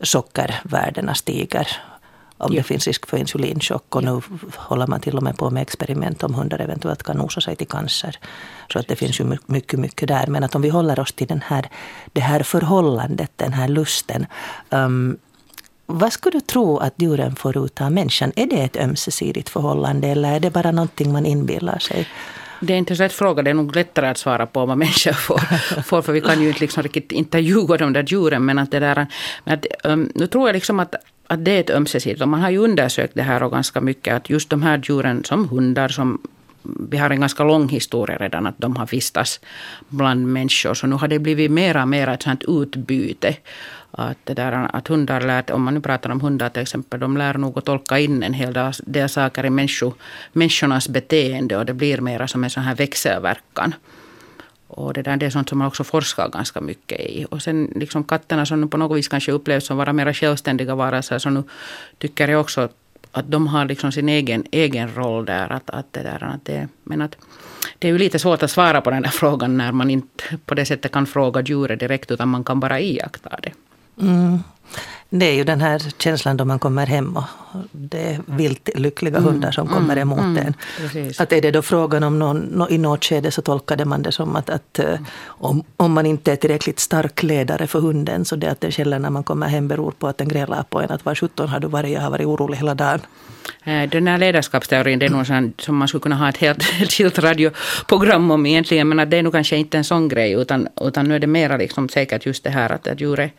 sockervärdena 0.00 1.14
stiger 1.14 1.68
om 2.38 2.52
ja. 2.52 2.58
det 2.58 2.62
finns 2.62 2.86
risk 2.86 3.06
för 3.06 3.16
insulinchock. 3.16 3.96
Och 3.96 4.04
nu 4.04 4.20
håller 4.56 4.86
man 4.86 5.00
till 5.00 5.16
och 5.16 5.22
med 5.22 5.36
på 5.36 5.50
med 5.50 5.62
experiment 5.62 6.22
om 6.22 6.34
hundar 6.34 6.58
eventuellt 6.58 7.02
kan 7.02 7.16
nosa 7.16 7.40
sig 7.40 7.56
till 7.56 7.68
cancer. 7.68 8.18
Så 8.72 8.78
att 8.78 8.88
det 8.88 8.96
finns 8.96 9.20
ju 9.20 9.38
mycket, 9.46 9.78
mycket 9.78 10.08
där. 10.08 10.26
Men 10.26 10.44
att 10.44 10.54
om 10.54 10.62
vi 10.62 10.68
håller 10.68 11.00
oss 11.00 11.12
till 11.12 11.26
den 11.26 11.42
här, 11.46 11.68
det 12.12 12.20
här 12.20 12.42
förhållandet, 12.42 13.30
den 13.36 13.52
här 13.52 13.68
lusten. 13.68 14.26
Um, 14.70 15.16
vad 15.86 16.12
skulle 16.12 16.38
du 16.38 16.40
tro 16.40 16.78
att 16.78 16.94
djuren 16.96 17.36
får 17.36 17.64
ut 17.64 17.80
av 17.80 17.92
människan? 17.92 18.32
Är 18.36 18.46
det 18.46 18.62
ett 18.62 18.76
ömsesidigt 18.76 19.48
förhållande 19.48 20.08
eller 20.08 20.32
är 20.32 20.40
det 20.40 20.50
bara 20.50 20.72
någonting 20.72 21.12
man 21.12 21.26
inbillar 21.26 21.78
sig? 21.78 22.08
Det 22.60 22.72
är 22.72 22.78
inte 22.78 22.92
en 22.92 22.96
rätt 22.96 23.12
fråga. 23.12 23.42
Det 23.42 23.50
är 23.50 23.54
nog 23.54 23.76
lättare 23.76 24.08
att 24.08 24.18
svara 24.18 24.46
på 24.46 24.66
vad 24.66 24.78
människor 24.78 25.12
får. 25.12 25.38
får 25.82 26.02
för 26.02 26.12
vi 26.12 26.20
kan 26.20 26.42
ju 26.42 26.48
inte 26.48 26.60
liksom 26.60 26.82
riktigt 26.82 27.12
intervjua 27.12 27.76
de 27.76 27.92
där 27.92 28.02
djuren. 28.02 28.44
Men 28.44 28.58
att 28.58 28.70
det 28.70 28.80
där, 28.80 29.06
men 29.44 29.54
att, 29.54 29.66
um, 29.84 30.12
nu 30.14 30.26
tror 30.26 30.48
jag 30.48 30.54
liksom 30.54 30.80
att 30.80 30.94
att 31.26 31.44
det 31.44 31.50
är 31.50 31.60
ett 31.60 31.70
ömsesidigt. 31.70 32.22
Och 32.22 32.28
man 32.28 32.40
har 32.40 32.50
ju 32.50 32.58
undersökt 32.58 33.14
det 33.14 33.22
här 33.22 33.42
och 33.42 33.52
ganska 33.52 33.80
mycket. 33.80 34.14
Att 34.14 34.30
just 34.30 34.50
de 34.50 34.62
här 34.62 34.80
djuren 34.84 35.24
som 35.24 35.48
hundar 35.48 35.88
som 35.88 36.20
vi 36.90 36.96
har 36.96 37.10
en 37.10 37.20
ganska 37.20 37.44
lång 37.44 37.68
historia 37.68 38.16
redan 38.16 38.46
att 38.46 38.54
de 38.58 38.76
har 38.76 38.86
vistats 38.86 39.40
bland 39.88 40.26
människor. 40.26 40.74
Så 40.74 40.86
nu 40.86 40.96
har 40.96 41.08
det 41.08 41.18
blivit 41.18 41.50
mera 41.50 41.82
och 41.82 41.88
mera 41.88 42.14
ett 42.14 42.22
sånt 42.22 42.44
utbyte. 42.48 43.36
Att, 43.90 44.18
det 44.24 44.34
där, 44.34 44.76
att 44.76 44.88
hundar 44.88 45.20
lär, 45.20 45.52
om 45.52 45.62
man 45.62 45.74
nu 45.74 45.80
pratar 45.80 46.10
om 46.10 46.20
hundar 46.20 46.48
till 46.48 46.62
exempel, 46.62 47.00
de 47.00 47.16
lär 47.16 47.34
nog 47.34 47.58
att 47.58 47.64
tolka 47.64 47.98
in 47.98 48.22
en 48.22 48.34
hel 48.34 48.58
del 48.86 49.08
saker 49.08 49.46
i 49.46 49.50
människo, 49.50 49.92
människornas 50.32 50.88
beteende 50.88 51.56
och 51.56 51.66
det 51.66 51.74
blir 51.74 52.00
mera 52.00 52.28
som 52.28 52.44
en 52.44 52.50
sån 52.50 52.62
här 52.62 52.74
växelverkan. 52.74 53.74
Och 54.76 54.92
det, 54.92 55.02
där, 55.02 55.16
det 55.16 55.26
är 55.26 55.30
sånt 55.30 55.48
som 55.48 55.58
man 55.58 55.66
också 55.68 55.84
forskar 55.84 56.28
ganska 56.28 56.60
mycket 56.60 57.00
i. 57.00 57.26
Och 57.30 57.42
sen 57.42 57.72
liksom 57.74 58.04
katterna 58.04 58.46
som 58.46 58.68
på 58.68 58.76
något 58.76 58.98
vis 58.98 59.08
kanske 59.08 59.32
upplevs 59.32 59.66
som 59.66 59.76
vara 59.76 59.92
mer 59.92 60.12
självständiga 60.12 60.74
varelser. 60.74 61.18
Så 61.18 61.30
nu 61.30 61.42
tycker 61.98 62.28
jag 62.28 62.40
också 62.40 62.68
att 63.12 63.30
de 63.30 63.46
har 63.46 63.64
liksom 63.64 63.92
sin 63.92 64.08
egen, 64.08 64.44
egen 64.50 64.94
roll 64.94 65.24
där. 65.24 65.52
Att, 65.52 65.70
att 65.70 65.92
det 65.92 66.02
där 66.02 66.24
att 66.24 66.44
det, 66.44 66.68
men 66.84 67.02
att 67.02 67.16
det 67.78 67.88
är 67.88 67.92
ju 67.92 67.98
lite 67.98 68.18
svårt 68.18 68.42
att 68.42 68.50
svara 68.50 68.80
på 68.80 68.90
den 68.90 69.02
där 69.02 69.10
frågan 69.22 69.56
när 69.56 69.72
man 69.72 69.90
inte 69.90 70.38
på 70.44 70.54
det 70.54 70.64
sättet 70.64 70.92
kan 70.92 71.06
fråga 71.06 71.42
djuret 71.42 71.80
direkt 71.80 72.10
utan 72.10 72.28
man 72.28 72.44
kan 72.44 72.60
bara 72.60 72.80
iaktta 72.80 73.38
det. 73.42 73.52
Mm. 74.02 74.38
Det 75.16 75.26
är 75.26 75.34
ju 75.34 75.44
den 75.44 75.60
här 75.60 75.82
känslan 75.98 76.36
då 76.36 76.44
man 76.44 76.58
kommer 76.58 76.86
hem 76.86 77.16
och 77.16 77.24
det 77.72 78.02
är 78.02 78.20
vilt 78.26 78.68
lyckliga 78.74 79.16
mm. 79.16 79.32
hundar 79.32 79.52
som 79.52 79.66
kommer 79.68 79.96
mm. 79.96 79.98
emot 79.98 80.18
mm. 80.18 80.46
en. 80.46 80.54
Precis. 80.78 81.20
Att 81.20 81.32
är 81.32 81.42
det 81.42 81.50
då 81.50 81.62
frågan 81.62 82.02
om 82.02 82.18
någon, 82.18 82.66
i 82.70 82.78
något 82.78 83.04
skede 83.04 83.30
så 83.30 83.42
tolkade 83.42 83.84
man 83.84 84.02
det 84.02 84.12
som 84.12 84.36
att, 84.36 84.50
att 84.50 84.78
eh, 84.78 84.98
om, 85.26 85.64
om 85.76 85.92
man 85.92 86.06
inte 86.06 86.32
är 86.32 86.36
tillräckligt 86.36 86.80
stark 86.80 87.22
ledare 87.22 87.66
för 87.66 87.80
hunden 87.80 88.24
så 88.24 88.36
det 88.36 88.50
att 88.50 88.60
den 88.60 88.72
skäller 88.72 88.98
när 88.98 89.10
man 89.10 89.24
kommer 89.24 89.48
hem 89.48 89.68
beror 89.68 89.90
på 89.90 90.08
att 90.08 90.18
den 90.18 90.28
grälar 90.28 90.62
på 90.62 90.80
en 90.80 90.90
att 90.90 91.04
var 91.04 91.14
sjutton 91.14 91.48
har 91.48 91.60
du 91.60 91.68
varit, 91.68 91.92
jag 91.92 92.00
har 92.00 92.10
varit 92.10 92.26
orolig 92.26 92.56
hela 92.56 92.74
dagen. 92.74 93.00
Eh, 93.64 93.88
den 93.88 94.06
här 94.06 94.18
ledarskapsteorin 94.18 94.98
det 94.98 95.06
är 95.06 95.24
sån, 95.24 95.52
som 95.58 95.76
man 95.76 95.88
skulle 95.88 96.02
kunna 96.02 96.16
ha 96.16 96.28
ett 96.28 96.36
helt 96.36 96.62
skilt 96.92 97.18
radioprogram 97.18 98.30
om 98.30 98.46
egentligen. 98.46 98.88
Men 98.88 99.00
att 99.00 99.10
det 99.10 99.16
är 99.16 99.22
nog 99.22 99.32
kanske 99.32 99.56
inte 99.56 99.78
en 99.78 99.84
sån 99.84 100.08
grej 100.08 100.32
utan, 100.32 100.68
utan 100.80 101.08
nu 101.08 101.14
är 101.14 101.18
det 101.18 101.26
mera 101.26 101.56
liksom 101.56 101.88
säkert 101.88 102.26
just 102.26 102.44
det 102.44 102.50
här 102.50 102.72
att, 102.72 102.88
att 102.88 103.00
djuret 103.00 103.32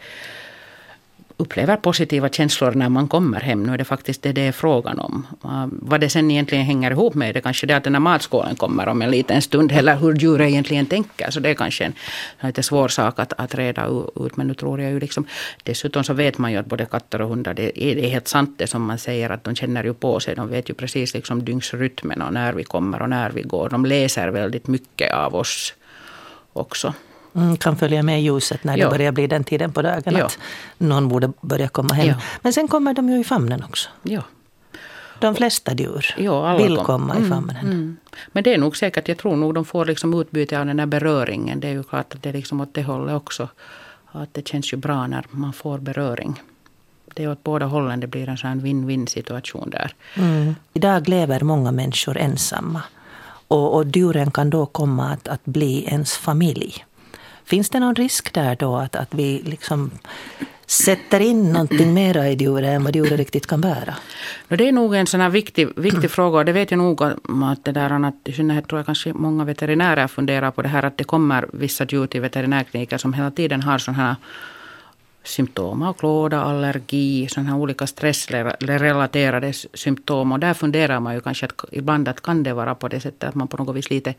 upplever 1.38 1.78
positiva 1.78 2.30
känslor 2.30 2.72
när 2.72 2.90
man 2.90 3.08
kommer 3.08 3.42
hem. 3.42 3.64
Nu 3.64 3.74
är 3.74 3.78
det 3.78 3.86
faktiskt 3.86 4.22
det 4.22 4.32
det 4.32 4.42
är 4.42 4.52
frågan 4.52 5.00
om. 5.00 5.28
Vad 5.72 6.02
det 6.02 6.10
sen 6.10 6.32
egentligen 6.32 6.66
hänger 6.66 6.92
ihop 6.92 7.14
med 7.14 7.34
det 7.34 7.42
kanske 7.42 7.68
det 7.68 7.74
är 7.74 7.78
att 7.78 7.84
den 7.84 7.96
här 7.96 8.00
matskålen 8.00 8.56
kommer 8.56 8.88
om 8.88 9.02
en 9.02 9.12
liten 9.12 9.42
stund. 9.42 9.72
Eller 9.72 9.96
hur 9.96 10.16
djuret 10.16 10.50
egentligen 10.50 10.86
tänker. 10.86 11.32
Så 11.32 11.40
det 11.40 11.50
är 11.50 11.54
kanske 11.54 11.86
en 11.86 11.94
lite 12.42 12.64
svår 12.64 12.88
sak 12.88 13.20
att, 13.20 13.34
att 13.38 13.56
reda 13.56 13.88
ut. 14.16 14.38
Men 14.38 14.48
nu 14.48 14.54
tror 14.54 14.82
jag 14.82 14.92
ju 14.92 15.00
liksom. 15.00 15.28
Dessutom 15.64 16.04
så 16.04 16.14
vet 16.14 16.38
man 16.38 16.52
ju 16.52 16.58
att 16.58 16.66
både 16.66 16.86
katter 16.86 17.22
och 17.22 17.30
hundar. 17.30 17.54
Det 17.54 17.84
är, 17.84 17.96
det 17.96 18.06
är 18.06 18.10
helt 18.10 18.28
sant 18.28 18.56
det 18.58 18.68
som 18.68 18.84
man 18.84 18.98
säger. 18.98 19.30
Att 19.30 19.44
de 19.44 19.56
känner 19.56 19.84
ju 19.84 19.94
på 19.94 20.20
sig. 20.20 20.36
De 20.36 20.50
vet 20.50 20.70
ju 20.70 20.74
precis 20.74 21.14
liksom 21.14 21.46
dygnsrytmen 21.46 22.22
och 22.22 22.34
när 22.34 22.54
vi 22.54 22.64
kommer 22.64 23.02
och 23.02 23.10
när 23.10 23.30
vi 23.30 23.42
går. 23.42 23.70
De 23.70 23.86
läser 23.86 24.28
väldigt 24.28 24.68
mycket 24.68 25.14
av 25.14 25.36
oss 25.36 25.74
också. 26.54 26.94
Mm, 27.36 27.58
kan 27.58 27.76
följa 27.78 28.04
med 28.04 28.24
ljuset 28.24 28.64
när 28.64 28.78
det 28.78 28.90
börjar 28.90 29.12
bli 29.12 29.28
den 29.28 29.44
tiden 29.44 29.72
på 29.72 29.82
dagen. 29.82 30.16
Att 30.16 30.38
någon 30.78 31.08
borde 31.08 31.32
börja 31.42 31.68
komma 31.68 31.94
hem. 31.94 32.16
Men 32.42 32.54
sen 32.54 32.68
kommer 32.68 32.94
de 32.94 33.10
ju 33.10 33.20
i 33.20 33.24
famnen 33.24 33.64
också. 33.64 33.90
Ja. 34.04 34.22
De 35.20 35.36
flesta 35.36 35.74
djur 35.74 36.16
ja, 36.18 36.48
alla 36.50 36.58
vill 36.64 36.76
kom. 36.76 36.86
komma 36.86 37.14
i 37.16 37.18
Mm, 37.18 37.30
famnen. 37.30 37.58
Mm. 37.66 37.98
Men 38.32 38.44
det 38.44 38.54
är 38.54 38.58
nog 38.58 38.78
säkert, 38.78 39.08
jag 39.08 39.18
tror 39.18 39.36
nog 39.36 39.54
de 39.54 39.66
får 39.66 39.86
liksom 39.86 40.14
utbyte 40.22 40.60
av 40.60 40.66
den 40.66 40.78
där 40.78 40.86
beröringen. 40.86 41.60
Det 41.60 41.68
är 41.68 41.72
ju 41.72 41.84
klart 41.84 42.14
att 42.16 42.24
det 42.24 42.30
är 42.30 42.34
liksom 42.34 42.62
åt 42.62 42.74
det 42.74 42.84
hållet 42.84 43.16
också. 43.16 43.50
Att 44.12 44.34
det 44.34 44.48
känns 44.48 44.74
ju 44.74 44.78
bra 44.78 45.08
när 45.08 45.26
man 45.30 45.54
får 45.54 45.78
beröring. 45.78 46.42
Det 47.14 47.24
är 47.24 47.32
åt 47.32 47.44
båda 47.44 47.66
hållen, 47.66 48.00
det 48.00 48.08
blir 48.08 48.30
en 48.30 48.38
sån 48.38 48.62
win-win 48.62 49.06
situation 49.06 49.70
där. 49.70 49.94
Mm. 50.16 50.56
Idag 50.74 51.10
lever 51.10 51.42
många 51.42 51.72
människor 51.72 52.18
ensamma. 52.18 52.82
Och, 53.48 53.76
och 53.76 53.86
djuren 53.96 54.32
kan 54.32 54.50
då 54.50 54.66
komma 54.66 55.10
att, 55.10 55.28
att 55.28 55.46
bli 55.46 55.86
ens 55.86 56.14
familj. 56.18 56.86
Finns 57.46 57.70
det 57.70 57.80
någon 57.80 57.96
risk 57.96 58.34
där 58.34 58.56
då 58.56 58.76
att, 58.76 58.96
att 58.96 59.14
vi 59.14 59.42
liksom 59.46 59.92
sätter 60.66 61.20
in 61.20 61.54
någonting 61.54 61.94
mera 61.94 62.30
i 62.30 62.34
djuret 62.36 62.70
än 62.70 62.84
vad 62.84 62.96
djuret 62.96 63.20
riktigt 63.20 63.48
kan 63.48 63.62
bära? 63.62 63.96
Det 64.48 64.68
är 64.68 64.72
nog 64.72 64.96
en 64.96 65.08
sån 65.08 65.22
här 65.22 65.30
viktig, 65.30 65.68
viktig 65.76 66.12
fråga 66.12 66.38
och 66.38 66.46
det 66.46 66.52
vet 66.52 66.72
jag 66.72 66.78
nog 66.78 67.04
att 67.04 67.66
det 67.66 67.72
där 67.72 68.06
att 68.06 68.16
i 68.24 68.34
synnerhet 68.34 68.68
tror 68.68 68.80
jag 68.80 68.86
kanske 68.86 69.14
många 69.14 69.44
veterinärer 69.44 70.08
funderar 70.08 70.52
på 70.52 70.62
det 70.62 70.70
här 70.70 70.84
att 70.84 70.98
det 70.98 71.04
kommer 71.04 71.50
vissa 71.54 71.86
djur 71.86 72.08
till 72.08 72.22
veterinärkliniker 72.22 72.98
som 72.98 73.14
hela 73.14 73.32
tiden 73.32 73.62
har 73.62 73.78
sådana 73.78 74.04
här 74.04 74.16
symptom 75.26 75.82
av 75.82 75.94
klåda, 75.94 76.42
allergi, 76.42 77.28
sådana 77.28 77.50
här 77.50 77.58
olika 77.58 77.88
stressrelaterade 77.88 79.54
symptom. 79.54 80.32
Och 80.32 80.40
där 80.40 80.54
funderar 80.54 81.00
man 81.00 81.14
ju 81.14 81.22
kanske 81.22 81.46
att 81.46 81.66
ibland 81.72 82.08
att 82.08 82.22
kan 82.22 82.44
det 82.44 82.54
vara 82.54 82.76
på 82.76 82.88
det 82.88 83.00
sättet 83.00 83.30
att 83.30 83.36
man 83.36 83.48
på 83.48 83.58
något 83.58 83.76
vis 83.76 83.90
lite 83.90 84.14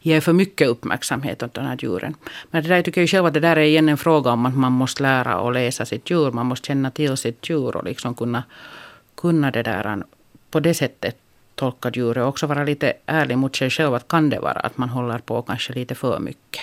ger 0.00 0.20
för 0.20 0.32
mycket 0.32 0.68
uppmärksamhet 0.68 1.42
åt 1.42 1.54
de 1.54 1.60
här 1.60 1.76
djuren. 1.80 2.14
Men 2.50 2.62
det 2.62 2.68
där 2.68 2.82
tycker 2.82 3.00
jag 3.00 3.10
själv 3.10 3.26
att 3.26 3.34
det 3.34 3.40
där 3.40 3.56
är 3.56 3.64
igen 3.64 3.88
en 3.88 3.98
fråga 3.98 4.30
om 4.30 4.46
att 4.46 4.56
man 4.56 4.72
måste 4.72 5.02
lära 5.02 5.40
och 5.40 5.52
läsa 5.52 5.86
sitt 5.86 6.10
djur. 6.10 6.30
Man 6.30 6.46
måste 6.46 6.66
känna 6.66 6.90
till 6.90 7.16
sitt 7.16 7.50
djur 7.50 7.76
och 7.76 7.84
liksom 7.84 8.14
kunna, 8.14 8.44
kunna 9.14 9.50
det 9.50 9.62
där 9.62 10.02
på 10.50 10.60
det 10.60 10.74
sättet 10.74 11.16
tolka 11.54 11.90
djuret 11.94 12.22
och 12.22 12.28
också 12.28 12.46
vara 12.46 12.64
lite 12.64 12.92
ärlig 13.06 13.38
mot 13.38 13.56
sig 13.56 13.70
själv. 13.70 13.94
Att 13.94 14.08
kan 14.08 14.30
det 14.30 14.40
vara 14.40 14.60
att 14.60 14.78
man 14.78 14.88
håller 14.88 15.18
på 15.18 15.42
kanske 15.42 15.72
lite 15.72 15.94
för 15.94 16.18
mycket. 16.18 16.62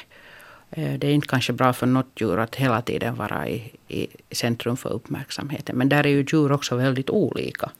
Det 0.78 1.08
är 1.08 1.12
inte 1.12 1.28
kanske 1.28 1.54
bra 1.54 1.74
för 1.74 1.88
något 1.88 2.22
djur 2.22 2.40
att 2.40 2.56
hela 2.56 2.82
tiden 2.82 3.16
vara 3.16 3.48
i, 3.48 3.72
i 3.88 4.08
centrum 4.36 4.78
för 4.78 4.90
uppmärksamheten. 4.90 5.78
Men 5.78 5.90
där 5.90 6.06
är 6.06 6.10
ju 6.10 6.26
djur 6.32 6.52
också 6.52 6.76
väldigt 6.76 7.10
olika. 7.10 7.72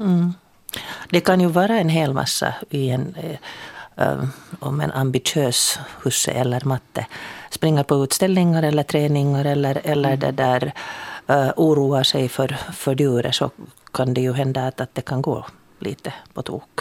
Mm. 0.00 0.32
Det 1.10 1.20
kan 1.20 1.40
ju 1.40 1.46
vara 1.46 1.78
en 1.78 1.88
hel 1.88 2.12
massa 2.12 2.54
i 2.70 2.90
en, 2.90 3.16
äh, 3.96 4.24
om 4.60 4.80
en 4.80 4.90
ambitiös 4.90 5.78
husse 6.02 6.30
eller 6.30 6.64
matte 6.64 7.06
springer 7.50 7.82
på 7.82 8.04
utställningar 8.04 8.62
eller 8.62 8.82
träningar 8.82 9.44
eller, 9.44 9.80
eller 9.84 10.08
mm. 10.08 10.20
det 10.20 10.30
där 10.30 10.72
äh, 11.26 11.50
oroar 11.56 12.02
sig 12.02 12.28
för, 12.28 12.56
för 12.72 12.94
djuret 13.00 13.34
så 13.34 13.50
kan 13.92 14.14
det 14.14 14.20
ju 14.20 14.32
hända 14.32 14.66
att, 14.66 14.80
att 14.80 14.94
det 14.94 15.02
kan 15.02 15.22
gå 15.22 15.46
lite 15.78 16.12
på 16.34 16.42
tok. 16.42 16.80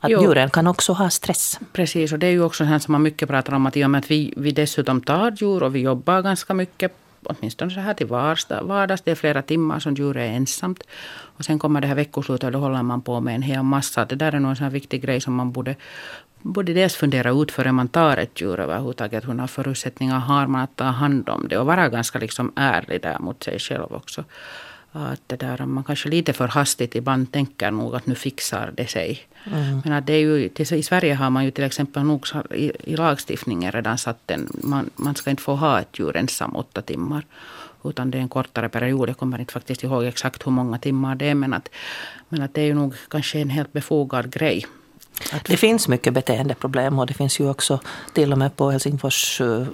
Att 0.00 0.10
jo. 0.10 0.22
djuren 0.22 0.50
kan 0.50 0.66
också 0.66 0.92
ha 0.92 1.10
stress. 1.10 1.60
Precis, 1.72 2.12
och 2.12 2.18
det 2.18 2.26
är 2.26 2.30
ju 2.30 2.42
också 2.42 2.64
sånt 2.64 2.82
som 2.82 2.92
man 2.92 3.02
mycket 3.02 3.28
pratar 3.28 3.52
om 3.52 3.66
att 3.66 3.76
i 3.76 3.84
och 3.84 3.90
med 3.90 3.98
att 3.98 4.10
vi, 4.10 4.34
vi 4.36 4.50
dessutom 4.50 5.00
tar 5.00 5.30
djur 5.30 5.62
och 5.62 5.74
vi 5.74 5.80
jobbar 5.80 6.22
ganska 6.22 6.54
mycket 6.54 6.92
åtminstone 7.24 7.70
så 7.70 7.80
här 7.80 7.94
till 7.94 8.06
vardags. 8.06 9.02
Det 9.04 9.10
är 9.10 9.14
flera 9.14 9.42
timmar 9.42 9.78
som 9.80 9.94
djur 9.94 10.16
är 10.16 10.26
ensamt. 10.26 10.82
Och 11.36 11.44
sen 11.44 11.58
kommer 11.58 11.80
det 11.80 11.86
här 11.86 11.94
veckoslutet 11.94 12.44
och 12.46 12.52
då 12.52 12.58
håller 12.58 12.82
man 12.82 13.02
på 13.02 13.20
med 13.20 13.34
en 13.34 13.42
hel 13.42 13.62
massa. 13.62 14.04
Det 14.04 14.14
där 14.14 14.32
är 14.34 14.40
nog 14.40 14.50
en 14.50 14.56
sån 14.56 14.64
här 14.64 14.70
viktig 14.70 15.02
grej 15.02 15.20
som 15.20 15.34
man 15.34 15.52
borde, 15.52 15.76
borde 16.42 16.72
dels 16.72 16.94
fundera 16.94 17.30
ut 17.30 17.52
före 17.52 17.72
man 17.72 17.88
tar 17.88 18.16
ett 18.16 18.40
djur 18.40 18.60
överhuvudtaget. 18.60 19.28
Hur 19.28 19.46
förutsättningar 19.46 20.18
har 20.18 20.46
man 20.46 20.60
att 20.60 20.76
ta 20.76 20.84
hand 20.84 21.28
om 21.28 21.48
det 21.48 21.58
och 21.58 21.66
vara 21.66 21.88
ganska 21.88 22.18
liksom 22.18 22.52
ärlig 22.56 23.02
där 23.02 23.18
mot 23.18 23.42
sig 23.42 23.58
själv 23.58 23.92
också. 23.92 24.24
Att 24.92 25.20
det 25.26 25.36
där, 25.36 25.66
man 25.66 25.84
kanske 25.84 26.08
lite 26.08 26.32
för 26.32 26.48
hastigt 26.48 26.94
ibland 26.94 27.32
tänker 27.32 27.70
nog 27.70 27.94
att 27.94 28.06
nu 28.06 28.14
fixar 28.14 28.72
det 28.76 28.86
sig. 28.86 29.20
Mm. 29.44 29.80
Men 29.84 29.92
att 29.92 30.06
det 30.06 30.12
är 30.12 30.20
ju, 30.20 30.50
I 30.58 30.82
Sverige 30.82 31.14
har 31.14 31.30
man 31.30 31.44
ju 31.44 31.50
till 31.50 31.64
exempel 31.64 32.02
nog 32.02 32.26
i, 32.54 32.72
i 32.84 32.96
lagstiftningen 32.96 33.72
redan 33.72 33.98
satt 33.98 34.30
en, 34.30 34.48
man, 34.62 34.90
man 34.96 35.14
ska 35.14 35.30
inte 35.30 35.42
få 35.42 35.54
ha 35.54 35.80
ett 35.80 35.98
djur 35.98 36.16
ensam 36.16 36.56
åtta 36.56 36.82
timmar. 36.82 37.24
Utan 37.84 38.10
det 38.10 38.18
är 38.18 38.22
en 38.22 38.28
kortare 38.28 38.68
period. 38.68 39.08
Jag 39.08 39.16
kommer 39.16 39.38
inte 39.38 39.52
faktiskt 39.52 39.82
ihåg 39.82 40.04
exakt 40.04 40.46
hur 40.46 40.52
många 40.52 40.78
timmar 40.78 41.14
det 41.14 41.28
är. 41.28 41.34
Men 41.34 41.54
att, 41.54 41.68
men 42.28 42.42
att 42.42 42.54
det 42.54 42.60
är 42.60 42.66
ju 42.66 42.74
nog 42.74 42.94
kanske 43.08 43.38
en 43.38 43.50
helt 43.50 43.72
befogad 43.72 44.32
grej. 44.32 44.66
Att, 45.32 45.44
det 45.44 45.56
finns 45.56 45.88
mycket 45.88 46.14
beteendeproblem 46.14 46.98
och 46.98 47.06
det 47.06 47.14
finns 47.14 47.40
ju 47.40 47.50
också 47.50 47.80
till 48.12 48.32
och 48.32 48.38
med 48.38 48.56
på 48.56 48.70
Helsingfors 48.70 49.40
uh, 49.40 49.66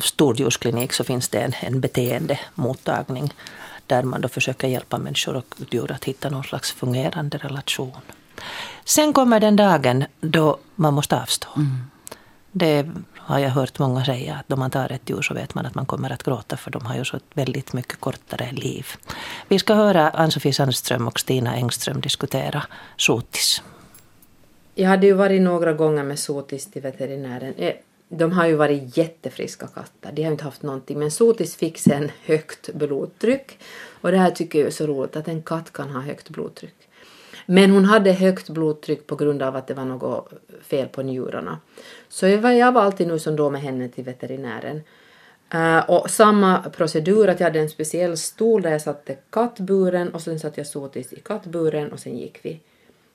stordjursklinik 0.00 0.92
så 0.92 1.04
finns 1.04 1.28
det 1.28 1.38
en, 1.38 1.52
en 1.60 1.80
beteendemottagning 1.80 3.32
där 3.92 4.02
man 4.02 4.20
då 4.20 4.28
försöker 4.28 4.68
hjälpa 4.68 4.98
människor 4.98 5.36
och 5.36 5.54
djur 5.70 5.92
att 5.92 6.04
hitta 6.04 6.30
någon 6.30 6.44
slags 6.44 6.72
fungerande 6.72 7.38
relation. 7.38 8.02
Sen 8.84 9.12
kommer 9.12 9.40
den 9.40 9.56
dagen 9.56 10.04
då 10.20 10.58
man 10.74 10.94
måste 10.94 11.20
avstå. 11.22 11.48
Mm. 11.56 11.76
Det 12.52 12.86
har 13.16 13.38
jag 13.38 13.50
hört 13.50 13.78
många 13.78 14.04
säga, 14.04 14.34
att 14.34 14.48
då 14.48 14.56
man 14.56 14.70
tar 14.70 14.92
ett 14.92 15.10
djur 15.10 15.22
så 15.22 15.34
vet 15.34 15.54
man 15.54 15.66
att 15.66 15.74
man 15.74 15.86
kommer 15.86 16.10
att 16.12 16.22
gråta 16.22 16.56
för 16.56 16.70
de 16.70 16.86
har 16.86 16.96
ju 16.96 17.04
så 17.04 17.16
ett 17.16 17.30
väldigt 17.34 17.72
mycket 17.72 18.00
kortare 18.00 18.52
liv. 18.52 18.86
Vi 19.48 19.58
ska 19.58 19.74
höra 19.74 20.10
Ann-Sofie 20.10 20.52
Sandström 20.52 21.08
och 21.08 21.20
Stina 21.20 21.54
Engström 21.54 22.00
diskutera 22.00 22.62
sotis. 22.96 23.62
Jag 24.74 24.88
hade 24.88 25.06
ju 25.06 25.12
varit 25.12 25.42
några 25.42 25.72
gånger 25.72 26.02
med 26.04 26.18
sotis 26.18 26.70
till 26.70 26.82
veterinären. 26.82 27.54
De 28.14 28.32
har 28.32 28.46
ju 28.46 28.54
varit 28.54 28.96
jättefriska 28.96 29.66
katter, 29.66 30.12
de 30.12 30.22
har 30.22 30.32
inte 30.32 30.44
haft 30.44 30.62
någonting. 30.62 30.98
Men 30.98 31.10
Sotis 31.10 31.56
fick 31.56 31.78
sen 31.78 32.10
högt 32.24 32.72
blodtryck. 32.72 33.58
Och 34.00 34.10
det 34.10 34.18
här 34.18 34.30
tycker 34.30 34.58
jag 34.58 34.66
är 34.66 34.70
så 34.70 34.86
roligt, 34.86 35.16
att 35.16 35.28
en 35.28 35.42
katt 35.42 35.72
kan 35.72 35.90
ha 35.90 36.00
högt 36.00 36.30
blodtryck. 36.30 36.74
Men 37.46 37.70
hon 37.70 37.84
hade 37.84 38.12
högt 38.12 38.48
blodtryck 38.48 39.06
på 39.06 39.16
grund 39.16 39.42
av 39.42 39.56
att 39.56 39.66
det 39.66 39.74
var 39.74 39.84
något 39.84 40.32
fel 40.62 40.88
på 40.88 41.02
njurarna. 41.02 41.58
Så 42.08 42.26
jag 42.26 42.38
var, 42.38 42.50
jag 42.50 42.72
var 42.72 42.82
alltid 42.82 43.08
nu 43.08 43.18
som 43.18 43.36
då 43.36 43.50
med 43.50 43.60
henne 43.60 43.88
till 43.88 44.04
veterinären. 44.04 44.80
Uh, 45.54 45.90
och 45.90 46.10
samma 46.10 46.70
procedur, 46.70 47.28
att 47.28 47.40
jag 47.40 47.46
hade 47.46 47.60
en 47.60 47.68
speciell 47.68 48.16
stol 48.16 48.62
där 48.62 48.70
jag 48.70 48.82
satte 48.82 49.16
kattburen 49.30 50.14
och 50.14 50.20
sen 50.20 50.40
satte 50.40 50.60
jag 50.60 50.66
Sotis 50.66 51.12
i 51.12 51.20
kattburen 51.20 51.92
och 51.92 52.00
sen 52.00 52.18
gick 52.18 52.38
vi. 52.42 52.60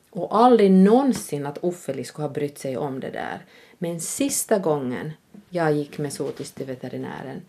Och 0.10 0.38
aldrig 0.38 0.72
någonsin 0.72 1.46
att 1.46 1.58
Offeli 1.58 2.04
skulle 2.04 2.28
ha 2.28 2.34
brytt 2.34 2.58
sig 2.58 2.78
om 2.78 3.00
det 3.00 3.10
där. 3.10 3.46
Men 3.78 4.00
sista 4.00 4.60
gången 4.60 5.12
jag 5.50 5.74
gick 5.74 5.98
med 5.98 6.14
Sotis 6.14 6.52
till 6.52 6.66
veterinären 6.66 7.42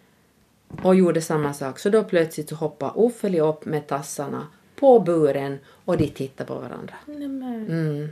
och 0.82 0.94
gjorde 0.94 1.20
samma 1.20 1.54
sak 1.54 1.78
så 1.78 1.90
då 1.90 2.04
plötsligt 2.04 2.48
så 2.48 2.54
hoppade 2.54 2.92
Uffeli 2.96 3.40
upp 3.40 3.64
med 3.64 3.86
tassarna 3.86 4.46
på 4.76 5.00
buren 5.00 5.58
och 5.66 5.96
de 5.96 6.08
tittade 6.08 6.48
på 6.48 6.54
varandra. 6.54 6.94
Nämen. 7.06 7.66
Mm. 7.70 8.08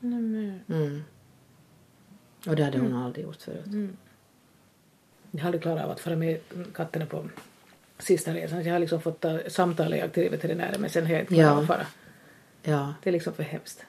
Nämen. 0.00 0.60
Mm. 0.68 1.02
Och 2.46 2.56
det 2.56 2.64
hade 2.64 2.78
hon 2.78 2.86
mm. 2.86 3.02
aldrig 3.02 3.24
gjort 3.24 3.42
förut. 3.42 3.66
Mm. 3.66 3.96
Jag 5.30 5.40
har 5.40 5.46
aldrig 5.46 5.62
klarat 5.62 5.84
av 5.84 5.90
att 5.90 6.00
fara 6.00 6.16
med 6.16 6.40
katterna 6.74 7.06
på 7.06 7.28
sista 7.98 8.34
resan. 8.34 8.64
Jag 8.64 8.72
har 8.72 8.78
liksom 8.78 9.00
fått 9.00 9.20
ta 9.20 9.38
samtal 9.48 10.10
till 10.12 10.30
veterinären 10.30 10.80
men 10.80 10.90
sen 10.90 11.06
har 11.06 11.12
jag 11.12 11.20
inte 11.22 11.34
klarat 11.34 11.52
ja. 11.52 11.60
att 11.60 11.66
fara. 11.66 11.86
Ja. 12.62 12.94
Det 13.02 13.10
är 13.10 13.12
liksom 13.12 13.32
för 13.32 13.42
hemskt. 13.42 13.84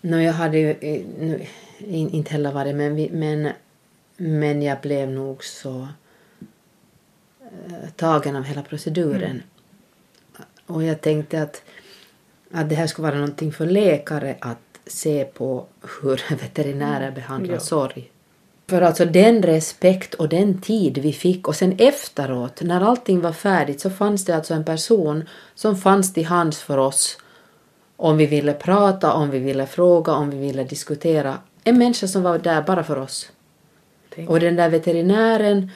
No, 0.00 0.16
jag 0.16 0.32
hade 0.32 0.58
ju 0.58 0.76
nu, 1.18 1.46
inte 1.88 2.32
heller 2.32 2.52
varit 2.52 2.74
men, 2.74 2.94
vi, 2.94 3.10
men, 3.10 3.48
men 4.16 4.62
jag 4.62 4.80
blev 4.80 5.10
nog 5.10 5.44
så 5.44 5.88
äh, 7.40 7.90
tagen 7.96 8.36
av 8.36 8.42
hela 8.42 8.62
proceduren. 8.62 9.30
Mm. 9.30 9.42
Och 10.66 10.84
jag 10.84 11.00
tänkte 11.00 11.42
att, 11.42 11.62
att 12.50 12.68
det 12.68 12.74
här 12.74 12.86
skulle 12.86 13.08
vara 13.08 13.18
någonting 13.18 13.52
för 13.52 13.66
läkare 13.66 14.36
att 14.40 14.58
se 14.86 15.24
på 15.24 15.66
hur 16.02 16.22
veterinärer 16.42 17.02
mm. 17.02 17.14
behandlar 17.14 17.54
ja. 17.54 17.60
sorg. 17.60 18.10
För 18.66 18.82
alltså 18.82 19.04
den 19.04 19.42
respekt 19.42 20.14
och 20.14 20.28
den 20.28 20.60
tid 20.60 20.98
vi 20.98 21.12
fick 21.12 21.48
och 21.48 21.56
sen 21.56 21.76
efteråt 21.78 22.62
när 22.62 22.80
allting 22.80 23.20
var 23.20 23.32
färdigt 23.32 23.80
så 23.80 23.90
fanns 23.90 24.24
det 24.24 24.36
alltså 24.36 24.54
en 24.54 24.64
person 24.64 25.28
som 25.54 25.76
fanns 25.76 26.12
till 26.12 26.26
hands 26.26 26.62
för 26.62 26.78
oss 26.78 27.18
om 28.00 28.16
vi 28.16 28.26
ville 28.26 28.52
prata, 28.52 29.12
om 29.12 29.30
vi 29.30 29.38
ville 29.38 29.66
fråga, 29.66 30.12
om 30.12 30.30
vi 30.30 30.38
ville 30.38 30.64
diskutera. 30.64 31.38
En 31.64 31.78
människa 31.78 32.06
som 32.06 32.22
var 32.22 32.38
där 32.38 32.62
bara 32.62 32.84
för 32.84 32.98
oss. 32.98 33.32
Tänk. 34.14 34.30
Och 34.30 34.40
den 34.40 34.56
där 34.56 34.68
veterinären, 34.68 35.70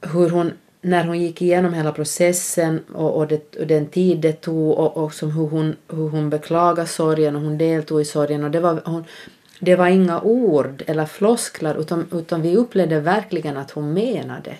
hur 0.00 0.30
hon, 0.30 0.52
när 0.80 1.04
hon 1.04 1.20
gick 1.20 1.42
igenom 1.42 1.74
hela 1.74 1.92
processen 1.92 2.84
och, 2.94 3.16
och, 3.16 3.26
det, 3.26 3.56
och 3.56 3.66
den 3.66 3.86
tid 3.86 4.18
det 4.18 4.32
tog 4.32 4.78
och, 4.78 4.96
och 4.96 5.14
som 5.14 5.30
hur, 5.30 5.46
hon, 5.46 5.76
hur 5.88 6.08
hon 6.08 6.30
beklagade 6.30 6.88
sorgen 6.88 7.36
och 7.36 7.42
hon 7.42 7.58
deltog 7.58 8.00
i 8.00 8.04
sorgen 8.04 8.44
och 8.44 8.50
det 8.50 8.60
var, 8.60 8.82
hon, 8.84 9.04
det 9.60 9.76
var 9.76 9.86
inga 9.86 10.20
ord 10.20 10.82
eller 10.86 11.06
flosklar 11.06 11.74
utan, 11.74 12.06
utan 12.12 12.42
vi 12.42 12.56
upplevde 12.56 13.00
verkligen 13.00 13.56
att 13.56 13.70
hon 13.70 13.92
menade. 13.92 14.56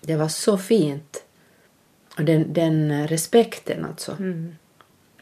Det 0.00 0.16
var 0.16 0.28
så 0.28 0.58
fint. 0.58 1.24
Och 2.18 2.24
den, 2.24 2.52
den 2.52 3.08
respekten 3.08 3.84
alltså. 3.84 4.12
Mm. 4.18 4.56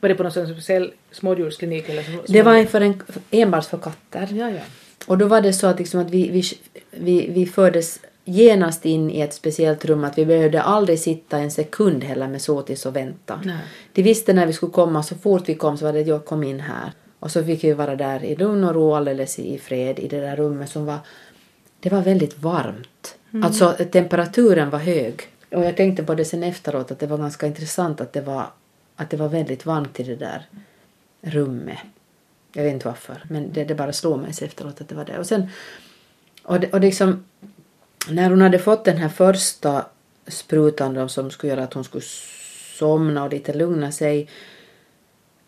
Var 0.00 0.08
det 0.08 0.14
på 0.14 0.22
någon 0.22 0.32
speciell 0.32 0.92
smådjursklinik? 1.12 1.88
Eller 1.88 2.02
små... 2.02 2.22
Det 2.28 2.42
var 2.42 2.64
för 2.64 2.80
en, 2.80 3.02
enbart 3.30 3.64
för 3.64 3.78
katter. 3.78 4.28
Ja, 4.32 4.50
ja. 4.50 4.60
Och 5.06 5.18
då 5.18 5.26
var 5.26 5.40
det 5.40 5.52
så 5.52 5.66
att, 5.66 5.78
liksom 5.78 6.00
att 6.00 6.10
vi, 6.10 6.28
vi, 6.30 6.42
vi, 6.90 7.30
vi 7.30 7.46
fördes 7.46 8.00
genast 8.24 8.86
in 8.86 9.10
i 9.10 9.20
ett 9.20 9.34
speciellt 9.34 9.84
rum 9.84 10.04
att 10.04 10.18
vi 10.18 10.26
behövde 10.26 10.62
aldrig 10.62 10.98
sitta 10.98 11.38
en 11.38 11.50
sekund 11.50 12.04
heller 12.04 12.28
med 12.28 12.42
sotis 12.42 12.86
och 12.86 12.96
vänta. 12.96 13.40
Nej. 13.44 13.58
De 13.92 14.02
visste 14.02 14.32
när 14.32 14.46
vi 14.46 14.52
skulle 14.52 14.72
komma, 14.72 15.02
så 15.02 15.14
fort 15.14 15.48
vi 15.48 15.54
kom 15.54 15.78
så 15.78 15.84
var 15.84 15.92
det 15.92 16.00
jag 16.00 16.24
kom 16.24 16.42
in 16.42 16.60
här. 16.60 16.92
Och 17.20 17.30
så 17.30 17.44
fick 17.44 17.64
vi 17.64 17.72
vara 17.72 17.96
där 17.96 18.24
i 18.24 18.36
lugn 18.36 18.64
och 18.64 18.74
ro 18.74 18.94
alldeles 18.94 19.38
i 19.38 19.58
fred 19.58 19.98
i 19.98 20.08
det 20.08 20.20
där 20.20 20.36
rummet 20.36 20.70
som 20.70 20.86
var, 20.86 20.98
det 21.80 21.88
var 21.88 22.02
väldigt 22.02 22.38
varmt. 22.38 23.16
Alltså 23.44 23.74
temperaturen 23.92 24.70
var 24.70 24.78
hög. 24.78 25.22
Och 25.50 25.64
jag 25.64 25.76
tänkte 25.76 26.02
på 26.02 26.14
det 26.14 26.24
sen 26.24 26.42
efteråt 26.42 26.90
att 26.90 26.98
det 26.98 27.06
var 27.06 27.18
ganska 27.18 27.46
intressant 27.46 28.00
att 28.00 28.12
det 28.12 28.20
var, 28.20 28.46
att 28.98 29.10
det 29.10 29.16
var 29.16 29.28
väldigt 29.28 29.66
varmt 29.66 30.00
i 30.00 30.02
det 30.02 30.16
där 30.16 30.46
rummet. 31.20 31.78
Jag 32.52 32.62
vet 32.62 32.72
inte 32.72 32.86
varför, 32.86 33.22
men 33.28 33.52
det, 33.52 33.64
det 33.64 33.74
bara 33.74 33.92
slog 33.92 34.18
mig 34.18 34.30
efteråt 34.42 34.80
att 34.80 34.88
det 34.88 34.94
var 34.94 35.04
det. 35.04 35.18
Och 35.18 35.26
sen, 35.26 35.48
och, 36.42 36.60
det, 36.60 36.72
och 36.72 36.80
liksom, 36.80 37.24
när 38.08 38.30
hon 38.30 38.40
hade 38.40 38.58
fått 38.58 38.84
den 38.84 38.96
här 38.96 39.08
första 39.08 39.86
sprutan 40.26 40.94
då, 40.94 41.08
som 41.08 41.30
skulle 41.30 41.52
göra 41.52 41.64
att 41.64 41.74
hon 41.74 41.84
skulle 41.84 42.04
somna 42.78 43.24
och 43.24 43.30
lite 43.30 43.52
lugna 43.52 43.92
sig 43.92 44.28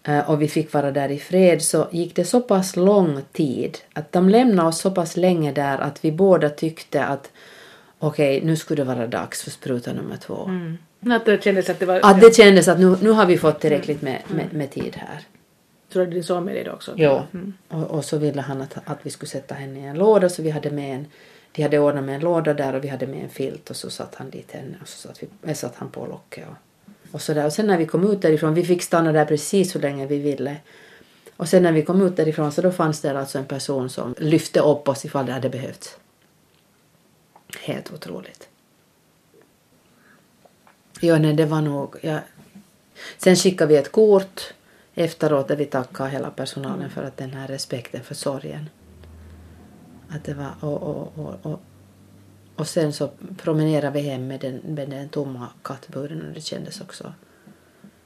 eh, 0.02 0.30
och 0.30 0.42
vi 0.42 0.48
fick 0.48 0.72
vara 0.72 0.90
där 0.90 1.08
i 1.08 1.18
fred 1.18 1.62
så 1.62 1.88
gick 1.90 2.16
det 2.16 2.24
så 2.24 2.40
pass 2.40 2.76
lång 2.76 3.22
tid 3.32 3.78
att 3.92 4.12
de 4.12 4.28
lämnade 4.28 4.68
oss 4.68 4.80
så 4.80 4.90
pass 4.90 5.16
länge 5.16 5.52
där 5.52 5.78
att 5.78 6.04
vi 6.04 6.12
båda 6.12 6.50
tyckte 6.50 7.04
att 7.04 7.30
okej, 7.98 8.40
nu 8.44 8.56
skulle 8.56 8.82
det 8.82 8.94
vara 8.94 9.06
dags 9.06 9.42
för 9.42 9.50
spruta 9.50 9.92
nummer 9.92 10.16
två. 10.16 10.44
Mm. 10.44 10.78
Att 11.06 11.24
det 11.24 11.44
kändes 11.44 11.70
att 11.70 11.78
det 11.78 11.86
var... 11.86 12.00
Att 12.02 12.20
det 12.20 12.36
kändes 12.36 12.68
att 12.68 12.80
nu, 12.80 12.96
nu 13.02 13.10
har 13.10 13.26
vi 13.26 13.38
fått 13.38 13.60
tillräckligt 13.60 14.02
med, 14.02 14.22
med, 14.28 14.52
med 14.52 14.70
tid 14.70 14.96
här. 14.96 15.20
Tror 15.92 16.06
du 16.06 16.10
din 16.10 16.24
son 16.24 16.44
med 16.44 16.54
dig 16.54 16.64
då 16.64 16.72
också? 16.72 16.92
Ja. 16.96 17.26
Mm. 17.34 17.52
Och, 17.68 17.90
och 17.90 18.04
så 18.04 18.18
ville 18.18 18.40
han 18.40 18.62
att, 18.62 18.78
att 18.84 18.98
vi 19.02 19.10
skulle 19.10 19.28
sätta 19.28 19.54
henne 19.54 19.80
i 19.80 19.82
en 19.82 19.98
låda 19.98 20.28
så 20.28 20.42
vi 20.42 20.50
hade 20.50 20.70
med 20.70 20.94
en 20.94 21.06
de 21.52 21.62
hade 21.62 21.78
ordnat 21.78 22.04
med 22.04 22.14
en 22.14 22.20
låda 22.20 22.54
där 22.54 22.74
och 22.74 22.84
vi 22.84 22.88
hade 22.88 23.06
med 23.06 23.22
en 23.22 23.28
filt 23.28 23.70
och 23.70 23.76
så 23.76 23.90
satt 23.90 24.14
han 24.14 24.30
dit 24.30 24.52
henne 24.52 24.76
och 24.82 24.88
så 24.88 25.08
satt, 25.08 25.22
vi, 25.22 25.50
äh, 25.50 25.54
satt 25.54 25.76
han 25.76 25.90
på 25.90 26.06
locket 26.06 26.44
och, 26.48 27.14
och 27.14 27.22
så 27.22 27.34
där. 27.34 27.46
Och 27.46 27.52
sen 27.52 27.66
när 27.66 27.78
vi 27.78 27.86
kom 27.86 28.12
ut 28.12 28.22
därifrån, 28.22 28.54
vi 28.54 28.64
fick 28.64 28.82
stanna 28.82 29.12
där 29.12 29.24
precis 29.24 29.72
så 29.72 29.78
länge 29.78 30.06
vi 30.06 30.18
ville. 30.18 30.56
Och 31.36 31.48
sen 31.48 31.62
när 31.62 31.72
vi 31.72 31.82
kom 31.82 32.02
ut 32.02 32.16
därifrån 32.16 32.52
så 32.52 32.62
då 32.62 32.72
fanns 32.72 33.00
det 33.00 33.18
alltså 33.18 33.38
en 33.38 33.44
person 33.44 33.90
som 33.90 34.14
lyfte 34.18 34.60
upp 34.60 34.88
oss 34.88 35.04
ifall 35.04 35.26
det 35.26 35.32
hade 35.32 35.50
behövts. 35.50 35.96
Helt 37.60 37.92
otroligt. 37.92 38.49
Ja, 41.00 41.18
nej, 41.18 41.32
det 41.32 41.46
var 41.46 41.60
nog... 41.60 41.96
Ja. 42.02 42.18
Sen 43.18 43.36
skickade 43.36 43.68
vi 43.68 43.76
ett 43.76 43.92
kort 43.92 44.54
efteråt 44.94 45.48
där 45.48 45.56
vi 45.56 45.64
tackade 45.64 46.10
hela 46.10 46.30
personalen 46.30 46.90
för 46.90 47.02
att 47.02 47.16
den 47.16 47.30
här 47.30 47.48
respekten 47.48 48.04
för 48.04 48.14
sorgen. 48.14 48.68
Att 50.08 50.24
det 50.24 50.34
var, 50.34 50.50
och, 50.60 50.82
och, 50.82 51.18
och, 51.18 51.34
och, 51.42 51.60
och 52.56 52.68
sen 52.68 52.92
så 52.92 53.10
promenerade 53.36 53.90
vi 53.90 54.00
hem 54.00 54.26
med 54.26 54.40
den, 54.40 54.56
med 54.56 54.90
den 54.90 55.08
tomma 55.08 55.48
kattburen 55.62 56.28
och 56.28 56.34
det 56.34 56.40
kändes 56.40 56.80
också 56.80 57.12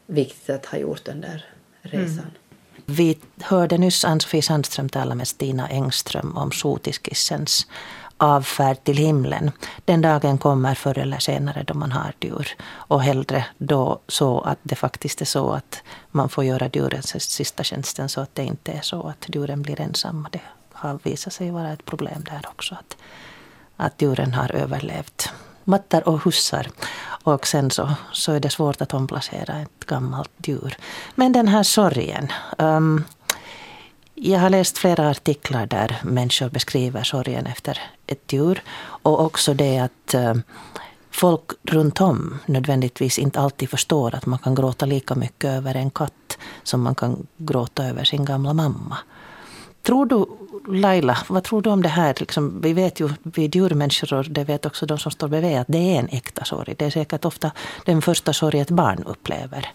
viktigt 0.07 0.51
att 0.51 0.67
ha 0.67 0.79
gjort 0.79 1.05
den 1.05 1.21
där 1.21 1.45
resan. 1.83 2.31
Vi 2.87 3.19
hörde 3.41 3.79
nyss 3.79 4.05
Ann-Sofie 4.05 4.43
Sandström 4.43 4.89
tala 4.89 5.15
med 5.15 5.29
Stina 5.29 5.69
Engström 5.69 6.37
om 6.37 6.53
sotiskissens 6.53 7.67
avfärd 8.17 8.85
till 8.85 8.97
himlen. 8.97 9.51
Den 9.85 10.03
dagen 10.03 10.39
kommer 10.39 10.75
förr 10.75 10.99
eller 10.99 11.19
senare 11.19 11.63
då 11.63 11.75
man 11.75 11.93
har 11.93 12.13
djur. 12.21 12.49
Och 12.65 13.03
hellre 13.03 13.47
då 13.59 13.99
så 14.09 14.41
att 14.41 14.59
det 14.63 14.75
faktiskt 14.75 15.21
är 15.21 15.25
så 15.25 15.51
att 15.53 15.83
man 16.11 16.29
får 16.29 16.45
göra 16.45 16.71
djuren 16.73 17.03
sista 17.03 17.63
tjänsten 17.63 18.09
så 18.09 18.21
att 18.21 18.35
det 18.35 18.45
inte 18.45 18.73
är 18.73 18.81
så 18.81 19.03
att 19.03 19.35
djuren 19.35 19.63
blir 19.63 19.81
ensamma. 19.81 20.29
Det 20.33 20.41
har 20.73 20.99
visat 21.03 21.33
sig 21.33 21.51
vara 21.51 21.73
ett 21.73 21.85
problem 21.85 22.25
där 22.25 22.43
också. 22.49 22.75
Att, 22.75 22.97
att 23.77 24.03
djuren 24.03 24.35
har 24.35 24.53
överlevt 24.53 25.33
mattar 25.65 26.09
och 26.09 26.21
hussar. 26.21 26.71
Och 27.25 27.47
sen 27.47 27.71
så, 27.71 27.91
så 28.13 28.33
är 28.33 28.41
det 28.41 28.51
svårt 28.51 28.81
att 28.81 28.95
omplacera 28.95 29.59
ett 29.59 29.87
gammalt 29.87 30.31
djur. 30.47 30.77
Men 31.15 31.33
den 31.33 31.49
här 31.49 31.63
sorgen. 31.63 32.33
Um, 32.59 33.05
jag 34.31 34.41
har 34.41 34.51
läst 34.51 34.79
flera 34.79 35.11
artiklar 35.11 35.67
där 35.67 35.97
människor 36.03 36.49
beskriver 36.49 37.03
sorgen 37.03 37.47
efter 37.47 37.79
ett 38.07 38.33
djur. 38.33 38.63
Och 39.03 39.21
också 39.25 39.55
det 39.55 39.79
att 39.79 40.15
uh, 40.15 40.35
folk 41.11 41.43
runt 41.63 42.01
om 42.01 42.39
nödvändigtvis 42.47 43.19
inte 43.19 43.41
alltid 43.41 43.71
förstår 43.71 44.15
att 44.15 44.27
man 44.27 44.39
kan 44.39 44.55
gråta 44.55 44.87
lika 44.87 45.15
mycket 45.15 45.51
över 45.51 45.75
en 45.75 45.91
katt 45.91 46.39
som 46.63 46.83
man 46.83 46.95
kan 46.95 47.27
gråta 47.37 47.85
över 47.85 48.05
sin 48.05 48.25
gamla 48.25 48.53
mamma. 48.53 48.97
Tror 49.83 50.07
du, 50.07 50.27
Laila, 50.79 51.19
vad 51.29 51.45
tror 51.45 51.63
du 51.63 51.71
om 51.71 51.83
det 51.83 51.89
här? 51.89 52.15
Liksom, 52.19 52.61
vi 52.61 52.73
vet 52.73 53.01
ju, 53.01 53.09
vi 53.23 53.47
djurmänniskor 53.47 54.15
och 54.15 54.25
det 54.31 54.45
vet 54.45 54.67
också 54.67 54.87
de 54.87 54.99
som 54.99 55.13
står 55.13 55.29
bredvid 55.29 55.59
att 55.59 55.67
det 55.69 55.79
är 55.79 55.99
en 55.99 56.09
äkta 56.09 56.45
sorg. 56.45 56.75
Det 56.79 56.85
är 56.85 56.91
säkert 56.91 57.25
ofta 57.25 57.51
den 57.85 58.03
första 58.03 58.33
sorg 58.33 58.61
ett 58.61 58.71
barn 58.71 59.05
upplever. 59.07 59.69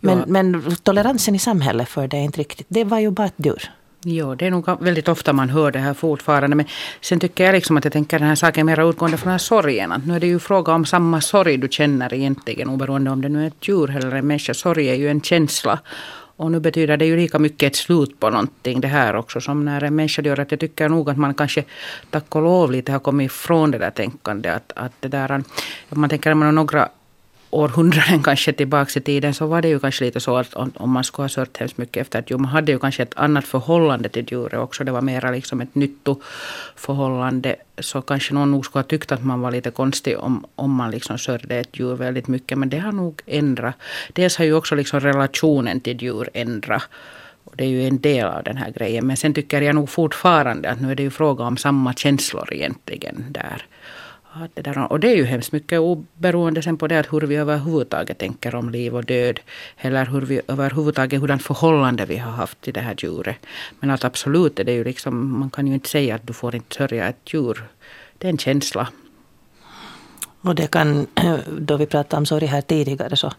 Men, 0.00 0.18
Ja. 0.18 0.24
men 0.26 0.76
toleransen 0.82 1.34
i 1.34 1.38
samhället 1.38 1.88
för 1.88 2.08
det 2.08 2.16
är 2.16 2.22
inte 2.22 2.40
riktigt. 2.40 2.66
Det 2.68 2.84
var 2.84 2.98
ju 2.98 3.10
bara 3.10 3.26
ett 3.26 3.34
djur. 3.36 3.70
Ja, 4.04 4.34
det 4.34 4.46
är 4.46 4.50
nog 4.50 4.82
väldigt 4.82 5.08
ofta 5.08 5.32
man 5.32 5.48
hör 5.48 5.70
det 5.70 5.78
här 5.78 5.94
fortfarande. 5.94 6.56
Men 6.56 6.66
sen 7.00 7.20
tycker 7.20 7.44
jag 7.44 7.52
liksom 7.52 7.76
att 7.76 7.84
jag 7.84 7.92
tänker 7.92 8.18
den 8.18 8.28
här 8.28 8.34
saken 8.34 8.66
mer 8.66 8.90
utgående 8.90 9.16
från 9.16 9.26
den 9.26 9.32
här 9.32 9.38
sorgen. 9.38 9.92
Att 9.92 10.06
nu 10.06 10.16
är 10.16 10.20
det 10.20 10.26
ju 10.26 10.38
fråga 10.38 10.72
om 10.72 10.84
samma 10.84 11.20
sorg 11.20 11.56
du 11.56 11.68
känner 11.68 12.14
egentligen 12.14 12.68
oberoende 12.68 13.10
om 13.10 13.22
det 13.22 13.28
nu 13.28 13.42
är 13.42 13.46
ett 13.46 13.68
djur 13.68 13.96
eller 13.96 14.14
en 14.14 14.26
människa. 14.26 14.54
Sorg 14.54 14.88
är 14.88 14.94
ju 14.94 15.08
en 15.08 15.20
känsla. 15.20 15.78
Och 16.36 16.50
nu 16.50 16.60
betyder 16.60 16.96
det 16.96 17.06
ju 17.06 17.16
lika 17.16 17.38
mycket 17.38 17.66
ett 17.66 17.76
slut 17.76 18.20
på 18.20 18.30
någonting 18.30 18.80
det 18.80 18.88
här 18.88 19.16
också 19.16 19.40
som 19.40 19.64
när 19.64 19.84
en 19.84 19.96
människa 19.96 20.22
gör 20.22 20.40
att 20.40 20.50
jag 20.50 20.60
tycker 20.60 20.88
nog 20.88 21.10
att 21.10 21.18
man 21.18 21.34
kanske 21.34 21.64
tack 22.10 22.36
och 22.36 22.42
lov 22.42 22.72
lite 22.72 22.92
har 22.92 22.98
kommit 22.98 23.26
ifrån 23.26 23.70
det 23.70 23.78
där 23.78 23.90
tänkandet. 23.90 24.54
Att, 24.56 24.72
att 24.84 24.92
det 25.00 25.08
där, 25.08 25.32
om 25.88 26.00
man 26.00 26.10
tänker 26.10 26.30
att 26.30 26.36
man 26.36 26.46
har 26.46 26.52
några 26.52 26.88
århundraden 27.50 28.22
kanske 28.22 28.52
tillbaka 28.52 28.98
i 28.98 29.02
tiden 29.02 29.34
så 29.34 29.46
var 29.46 29.62
det 29.62 29.68
ju 29.68 29.78
kanske 29.78 30.04
lite 30.04 30.20
så 30.20 30.36
att 30.36 30.54
om, 30.54 30.72
om 30.76 30.90
man 30.90 31.04
skulle 31.04 31.24
ha 31.24 31.28
sört 31.28 31.58
hemskt 31.58 31.78
mycket 31.78 32.00
efter 32.00 32.18
ett 32.18 32.30
djur. 32.30 32.38
Man 32.38 32.50
hade 32.50 32.72
ju 32.72 32.78
kanske 32.78 33.02
ett 33.02 33.16
annat 33.16 33.44
förhållande 33.44 34.08
till 34.08 34.26
djuret 34.30 34.60
också. 34.60 34.84
Det 34.84 34.92
var 34.92 35.02
mera 35.02 35.30
liksom 35.30 35.60
ett 35.60 35.74
nyttoförhållande. 35.74 37.56
Så 37.78 38.02
kanske 38.02 38.34
någon 38.34 38.50
nog 38.50 38.64
skulle 38.64 38.82
ha 38.82 38.88
tyckt 38.88 39.12
att 39.12 39.24
man 39.24 39.40
var 39.40 39.50
lite 39.50 39.70
konstig 39.70 40.18
om, 40.18 40.46
om 40.54 40.70
man 40.70 40.90
liksom 40.90 41.18
sörjde 41.18 41.56
ett 41.56 41.78
djur 41.78 41.94
väldigt 41.94 42.28
mycket. 42.28 42.58
Men 42.58 42.68
det 42.68 42.78
har 42.78 42.92
nog 42.92 43.22
ändrat. 43.26 43.74
Dels 44.12 44.36
har 44.36 44.44
ju 44.44 44.54
också 44.54 44.74
liksom 44.74 45.00
relationen 45.00 45.80
till 45.80 46.02
djur 46.02 46.28
ändrat. 46.34 46.82
Och 47.44 47.56
det 47.56 47.64
är 47.64 47.68
ju 47.68 47.88
en 47.88 48.00
del 48.00 48.26
av 48.26 48.42
den 48.42 48.56
här 48.56 48.70
grejen. 48.70 49.06
Men 49.06 49.16
sen 49.16 49.34
tycker 49.34 49.62
jag 49.62 49.74
nog 49.74 49.90
fortfarande 49.90 50.70
att 50.70 50.80
nu 50.80 50.90
är 50.90 50.94
det 50.94 51.02
ju 51.02 51.10
fråga 51.10 51.44
om 51.44 51.56
samma 51.56 51.94
känslor 51.94 52.52
egentligen 52.52 53.24
där. 53.28 53.66
Att 54.32 54.50
det 54.54 54.62
där, 54.62 54.92
och 54.92 55.00
det 55.00 55.08
är 55.08 55.16
ju 55.16 55.24
hemskt 55.24 55.52
mycket 55.52 55.80
oberoende 55.80 56.62
sen 56.62 56.76
på 56.76 56.86
det 56.86 56.98
att 56.98 57.12
hur 57.12 57.20
vi 57.20 57.36
överhuvudtaget 57.36 58.18
tänker 58.18 58.54
om 58.54 58.70
liv 58.70 58.96
och 58.96 59.04
död. 59.04 59.40
Eller 59.78 60.06
hur 60.06 60.20
vi 60.20 60.40
överhuvudtaget, 60.48 61.20
hurdant 61.20 61.42
förhållande 61.42 62.06
vi 62.06 62.16
har 62.16 62.32
haft 62.32 62.60
till 62.60 62.74
det 62.74 62.80
här 62.80 62.94
djuret. 62.98 63.36
Men 63.80 63.90
att 63.90 64.04
absolut 64.04 64.58
är 64.58 64.64
det 64.64 64.72
ju 64.72 64.84
liksom, 64.84 65.38
man 65.40 65.50
kan 65.50 65.66
ju 65.66 65.74
inte 65.74 65.88
säga 65.88 66.14
att 66.14 66.26
du 66.26 66.32
får 66.32 66.54
inte 66.54 66.74
sörja 66.74 67.08
ett 67.08 67.34
djur. 67.34 67.64
Det 68.18 68.26
är 68.26 68.30
en 68.30 68.38
känsla. 68.38 68.88
Och 70.40 70.54
det 70.54 70.66
kan, 70.66 71.06
då 71.58 71.76
vi 71.76 71.86
pratade 71.86 72.18
om 72.18 72.26
sorg 72.26 72.46
här 72.46 72.60
tidigare 72.60 73.16
så, 73.16 73.32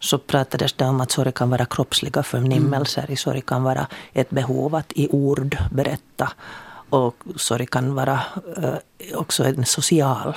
så 0.00 0.18
pratades 0.18 0.72
det 0.72 0.84
om 0.84 1.00
att 1.00 1.10
sorg 1.10 1.32
kan 1.32 1.50
vara 1.50 1.64
kroppsliga 1.64 2.22
förnimmelser. 2.22 3.16
Sorg 3.16 3.40
kan 3.40 3.62
vara 3.62 3.86
ett 4.12 4.30
behov 4.30 4.74
att 4.74 4.92
i 4.94 5.08
ord 5.08 5.56
berätta. 5.70 6.32
Och 6.90 7.16
sorg 7.36 7.66
kan 7.66 7.94
vara 7.94 8.20
eh, 8.56 8.74
också 9.14 9.44
en 9.44 9.64
social 9.64 10.34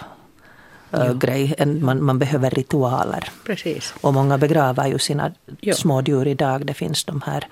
eh, 0.92 1.14
grej. 1.14 1.56
En, 1.58 1.86
man, 1.86 2.04
man 2.04 2.20
behöver 2.20 2.50
ritualer. 2.50 3.30
Precis. 3.46 3.94
Och 4.02 4.14
många 4.14 4.38
begraver 4.38 4.88
ju 4.88 5.00
sina 5.00 5.32
Ja. 5.60 5.74
små 5.74 6.02
djur 6.02 6.28
idag. 6.28 6.66
Det 6.66 6.74
finns 6.74 7.04
de 7.04 7.22
här 7.26 7.48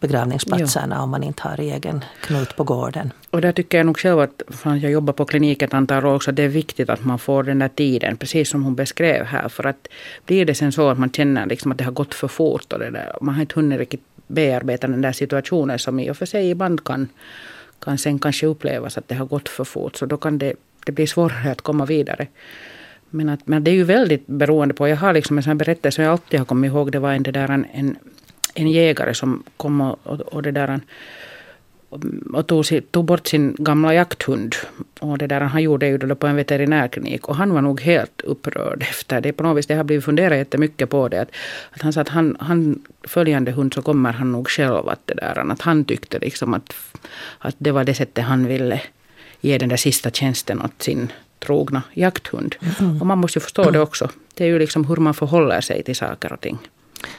begravningsplatserna 0.00 1.02
om 1.02 1.10
man 1.10 1.22
inte 1.22 1.42
har 1.42 1.60
egen 1.60 2.04
knut 2.20 2.56
på 2.56 2.64
gården. 2.64 3.12
Och 3.30 3.40
där 3.40 3.52
tycker 3.52 3.78
jag 3.78 3.86
nog 3.86 3.98
själv 3.98 4.20
att, 4.20 4.42
för 4.48 4.74
jag 4.76 4.92
jobbar 4.92 5.12
på 5.12 5.24
klinik 5.24 5.62
ett 5.62 5.74
antal 5.74 6.06
år 6.06 6.14
också, 6.14 6.30
att 6.30 6.36
det 6.36 6.42
är 6.42 6.48
viktigt 6.48 6.90
att 6.90 7.04
man 7.04 7.18
får 7.18 7.42
den 7.42 7.58
där 7.58 7.68
tiden, 7.68 8.16
precis 8.16 8.50
som 8.50 8.64
hon 8.64 8.74
beskrev 8.74 9.24
här. 9.24 9.48
För 9.48 9.66
att 9.66 9.88
blir 10.26 10.44
det 10.44 10.54
sen 10.54 10.72
så 10.72 10.88
att 10.88 10.98
man 10.98 11.10
känner 11.10 11.46
liksom 11.46 11.72
att 11.72 11.78
det 11.78 11.84
har 11.84 11.92
gått 11.92 12.14
för 12.14 12.28
fort 12.28 12.72
och 12.72 12.78
det 12.78 12.90
där, 12.90 13.16
man 13.20 13.34
har 13.34 13.40
inte 13.42 13.54
hunnit 13.54 13.78
riktigt 13.78 14.02
bearbeta 14.26 14.86
den 14.86 15.00
där 15.00 15.12
situationen 15.12 15.78
som 15.78 16.00
i 16.00 16.10
och 16.10 16.16
för 16.16 16.26
sig 16.26 16.50
ibland 16.50 16.84
kan, 16.84 17.08
kan 17.84 17.98
sen 17.98 18.18
kanske 18.18 18.46
upplevas 18.46 18.98
att 18.98 19.08
det 19.08 19.14
har 19.14 19.26
gått 19.26 19.48
för 19.48 19.64
fort. 19.64 19.96
Så 19.96 20.06
då 20.06 20.16
kan 20.16 20.38
det, 20.38 20.54
det 20.86 20.92
bli 20.92 21.06
svårare 21.06 21.50
att 21.50 21.60
komma 21.60 21.84
vidare. 21.84 22.26
Men, 23.10 23.28
att, 23.28 23.46
men 23.46 23.64
det 23.64 23.70
är 23.70 23.74
ju 23.74 23.84
väldigt 23.84 24.26
beroende 24.26 24.74
på, 24.74 24.88
jag 24.88 24.96
har 24.96 25.12
liksom 25.12 25.36
en 25.36 25.42
sån 25.42 25.50
här 25.50 25.54
berättelse 25.54 25.94
som 25.94 26.04
jag 26.04 26.12
alltid 26.12 26.40
har 26.40 26.44
kommit 26.46 26.68
ihåg, 26.68 26.92
det 26.92 26.98
var 26.98 27.12
en, 27.12 27.22
det 27.22 27.30
där, 27.30 27.50
en, 27.50 27.66
en, 27.72 27.96
en 28.54 28.68
jägare 28.68 29.14
som 29.14 29.42
kom 29.56 29.80
och, 29.80 29.98
och, 30.02 30.20
och 30.20 30.42
det 30.42 30.50
där, 30.50 30.80
och 32.32 32.46
tog, 32.46 32.64
tog 32.90 33.04
bort 33.04 33.26
sin 33.26 33.56
gamla 33.58 33.94
jakthund. 33.94 34.54
Och 35.00 35.18
det 35.18 35.26
där, 35.26 35.40
han 35.40 35.62
gjorde 35.62 35.86
ju 35.86 35.98
det 35.98 36.14
på 36.14 36.26
en 36.26 36.36
veterinärklinik. 36.36 37.28
Och 37.28 37.36
han 37.36 37.54
var 37.54 37.62
nog 37.62 37.80
helt 37.80 38.20
upprörd 38.20 38.82
efter 38.82 39.20
det. 39.20 39.32
På 39.32 39.42
något 39.42 39.58
vis, 39.58 39.66
det 39.66 39.74
har 39.74 39.84
blivit 39.84 40.04
funderat 40.04 40.38
jättemycket 40.38 40.90
på 40.90 41.08
det. 41.08 41.20
Att, 41.20 41.30
att 41.70 41.82
han 41.82 41.92
sa 41.92 42.00
att 42.00 42.08
han, 42.08 42.36
han, 42.40 42.82
följande 43.02 43.52
hund 43.52 43.74
så 43.74 43.82
kommer 43.82 44.12
han 44.12 44.32
nog 44.32 44.48
själv 44.48 44.88
att 44.88 45.06
det 45.06 45.14
där. 45.14 45.52
Att 45.52 45.62
han 45.62 45.84
tyckte 45.84 46.18
liksom 46.18 46.54
att, 46.54 46.74
att 47.38 47.54
det 47.58 47.72
var 47.72 47.84
det 47.84 47.94
sättet 47.94 48.24
han 48.24 48.46
ville 48.46 48.80
ge 49.40 49.58
den 49.58 49.68
där 49.68 49.76
sista 49.76 50.10
tjänsten 50.10 50.62
åt 50.62 50.82
sin 50.82 51.12
trogna 51.38 51.82
jakthund. 51.94 52.54
Mm. 52.80 53.00
Och 53.00 53.06
man 53.06 53.18
måste 53.18 53.38
ju 53.38 53.40
förstå 53.40 53.70
det 53.70 53.80
också. 53.80 54.10
Det 54.34 54.44
är 54.44 54.48
ju 54.48 54.58
liksom 54.58 54.84
hur 54.84 54.96
man 54.96 55.14
förhåller 55.14 55.60
sig 55.60 55.82
till 55.82 55.96
saker 55.96 56.32
och 56.32 56.40
ting. 56.40 56.58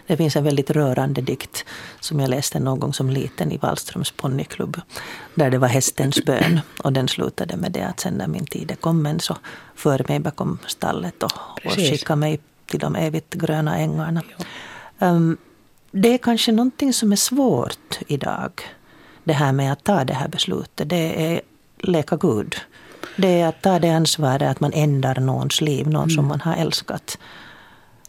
Det 0.07 0.17
finns 0.17 0.35
en 0.35 0.43
väldigt 0.43 0.69
rörande 0.69 1.21
dikt 1.21 1.65
som 1.99 2.19
jag 2.19 2.29
läste 2.29 2.59
någon 2.59 2.79
gång 2.79 2.93
som 2.93 3.09
liten 3.09 3.51
i 3.51 3.57
Wallströms 3.57 4.11
ponnyklubb. 4.11 4.81
Där 5.35 5.49
det 5.49 5.57
var 5.57 5.67
hästens 5.67 6.25
bön. 6.25 6.59
Och 6.83 6.93
den 6.93 7.07
slutade 7.07 7.57
med 7.57 7.71
det 7.71 7.81
att 7.81 7.99
sen 7.99 8.13
när 8.13 8.27
min 8.27 8.45
tid 8.45 8.71
är 8.71 8.75
kommen 8.75 9.19
så 9.19 9.37
för 9.75 10.05
mig 10.07 10.19
bakom 10.19 10.57
stallet 10.67 11.23
och, 11.23 11.31
och 11.65 11.71
skicka 11.71 12.15
mig 12.15 12.39
till 12.65 12.79
de 12.79 12.95
evigt 12.95 13.33
gröna 13.33 13.77
ängarna. 13.77 14.21
Um, 14.99 15.37
det 15.91 16.13
är 16.13 16.17
kanske 16.17 16.51
någonting 16.51 16.93
som 16.93 17.11
är 17.11 17.15
svårt 17.15 17.99
idag. 18.07 18.51
Det 19.23 19.33
här 19.33 19.51
med 19.51 19.71
att 19.71 19.83
ta 19.83 20.03
det 20.03 20.13
här 20.13 20.27
beslutet. 20.27 20.89
Det 20.89 21.33
är 21.33 21.41
leka 21.77 22.15
Gud. 22.15 22.55
Det 23.17 23.41
är 23.41 23.47
att 23.47 23.61
ta 23.61 23.79
det 23.79 23.89
ansvaret 23.89 24.51
att 24.51 24.59
man 24.59 24.73
ändrar 24.73 25.19
någons 25.19 25.61
liv, 25.61 25.87
någon 25.87 26.03
mm. 26.03 26.15
som 26.15 26.27
man 26.27 26.41
har 26.41 26.55
älskat. 26.55 27.17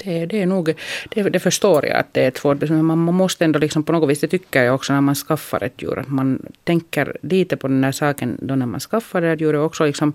Det, 0.04 0.26
det 0.26 0.42
är 0.42 0.46
nog, 0.46 0.74
det, 1.08 1.22
det, 1.22 1.40
förstår 1.40 1.86
jag 1.86 1.96
att 1.96 2.14
det 2.14 2.24
är 2.24 2.28
ett 2.28 2.36
svårt 2.36 2.58
beslut. 2.58 2.84
Man, 2.84 2.98
man 2.98 3.14
måste 3.14 3.44
ändå 3.44 3.58
liksom 3.58 3.82
på 3.82 3.92
något 3.92 4.10
vis, 4.10 4.20
det 4.20 4.28
tycker 4.28 4.62
jag 4.62 4.74
också 4.74 4.92
när 4.92 5.00
man 5.00 5.14
skaffar 5.14 5.62
ett 5.62 5.82
djur, 5.82 5.98
att 5.98 6.08
man 6.08 6.46
tänker 6.64 7.16
lite 7.22 7.56
på 7.56 7.68
den 7.68 7.84
här 7.84 7.92
saken 7.92 8.38
då 8.42 8.54
när 8.54 8.66
man 8.66 8.80
skaffar 8.80 9.20
det 9.20 9.26
här 9.26 9.36
djuret 9.36 9.58
och 9.58 9.64
också 9.64 9.84
liksom 9.84 10.12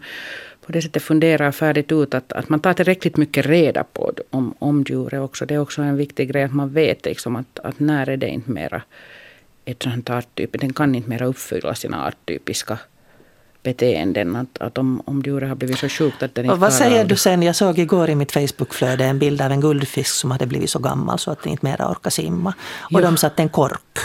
på 0.66 0.72
det 0.72 0.82
sättet 0.82 1.04
funderar 1.04 1.52
färdigt 1.52 1.92
ut 1.92 2.14
att, 2.14 2.34
att 2.34 2.50
man 2.50 2.60
tar 2.60 2.74
tillräckligt 2.74 3.18
mycket 3.18 3.46
reda 3.46 3.84
på 3.84 4.14
om, 4.30 4.54
om 4.60 4.86
djuret 4.90 5.22
också. 5.22 5.46
Det 5.46 5.54
är 5.54 5.60
också 5.60 5.82
en 5.82 5.98
viktig 5.98 6.30
grej 6.32 6.44
att 6.44 6.54
man 6.54 6.74
vet 6.74 7.06
liksom 7.06 7.36
att, 7.36 7.60
att 7.60 7.80
när 7.80 8.10
är 8.10 8.18
det 8.18 8.28
inte 8.28 8.52
mera 8.52 8.82
ett 9.66 9.84
sånt 9.84 10.10
arttyp, 10.10 10.60
den 10.60 10.74
kan 10.74 10.96
inte 10.96 11.10
mera 11.10 11.26
uppfylla 11.26 11.76
sina 11.76 12.08
arttypiska 12.08 12.80
beteenden. 13.64 14.36
Att, 14.36 14.62
att 14.62 14.78
om, 14.78 15.02
om 15.06 15.22
djuret 15.26 15.50
har 15.50 15.56
blivit 15.56 15.80
så 15.80 15.90
sjukt 15.90 16.24
att 16.24 16.36
den 16.36 16.46
inte 16.46 16.54
och 16.54 16.60
Vad 16.60 16.74
säger 16.74 17.06
du 17.06 17.16
sen? 17.16 17.44
Jag 17.44 17.56
såg 17.56 17.80
igår 17.80 18.10
i 18.10 18.16
mitt 18.16 18.32
Facebookflöde 18.32 19.06
en 19.06 19.20
bild 19.20 19.42
av 19.42 19.52
en 19.52 19.62
guldfisk 19.62 20.16
som 20.16 20.32
hade 20.32 20.46
blivit 20.46 20.70
så 20.70 20.80
gammal 20.80 21.20
så 21.20 21.32
att 21.32 21.44
den 21.44 21.52
inte 21.52 21.66
mera 21.66 21.92
orkar 21.92 22.10
simma. 22.10 22.54
Och 22.80 22.92
jo. 22.92 23.02
de 23.02 23.18
satte 23.18 23.42
en 23.42 23.50
kork 23.50 24.00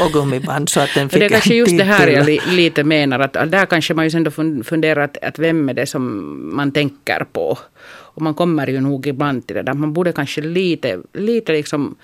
och 0.00 0.12
gummiband 0.12 0.68
så 0.68 0.80
att 0.80 0.94
den 0.94 1.08
fick 1.10 1.20
Det 1.20 1.26
är 1.26 1.28
kanske 1.28 1.54
just 1.54 1.78
det 1.78 1.84
här 1.84 2.06
jag 2.06 2.26
li, 2.26 2.40
lite 2.46 2.84
menar. 2.84 3.18
Att, 3.20 3.36
att 3.36 3.50
där 3.50 3.66
kanske 3.66 3.94
man 3.94 4.08
ju 4.08 4.16
ändå 4.16 4.30
funderar 4.64 5.04
att, 5.04 5.16
att 5.22 5.38
vem 5.38 5.68
är 5.68 5.74
det 5.74 5.86
som 5.86 6.56
man 6.56 6.72
tänker 6.72 7.26
på. 7.32 7.58
Och 8.14 8.22
man 8.22 8.34
kommer 8.34 8.66
ju 8.66 8.80
nog 8.80 9.06
ibland 9.06 9.46
till 9.46 9.56
det 9.56 9.62
där. 9.62 9.74
Man 9.74 9.92
borde 9.92 10.12
kanske 10.12 10.40
lite, 10.40 10.98
lite 11.12 11.52
liksom 11.52 11.96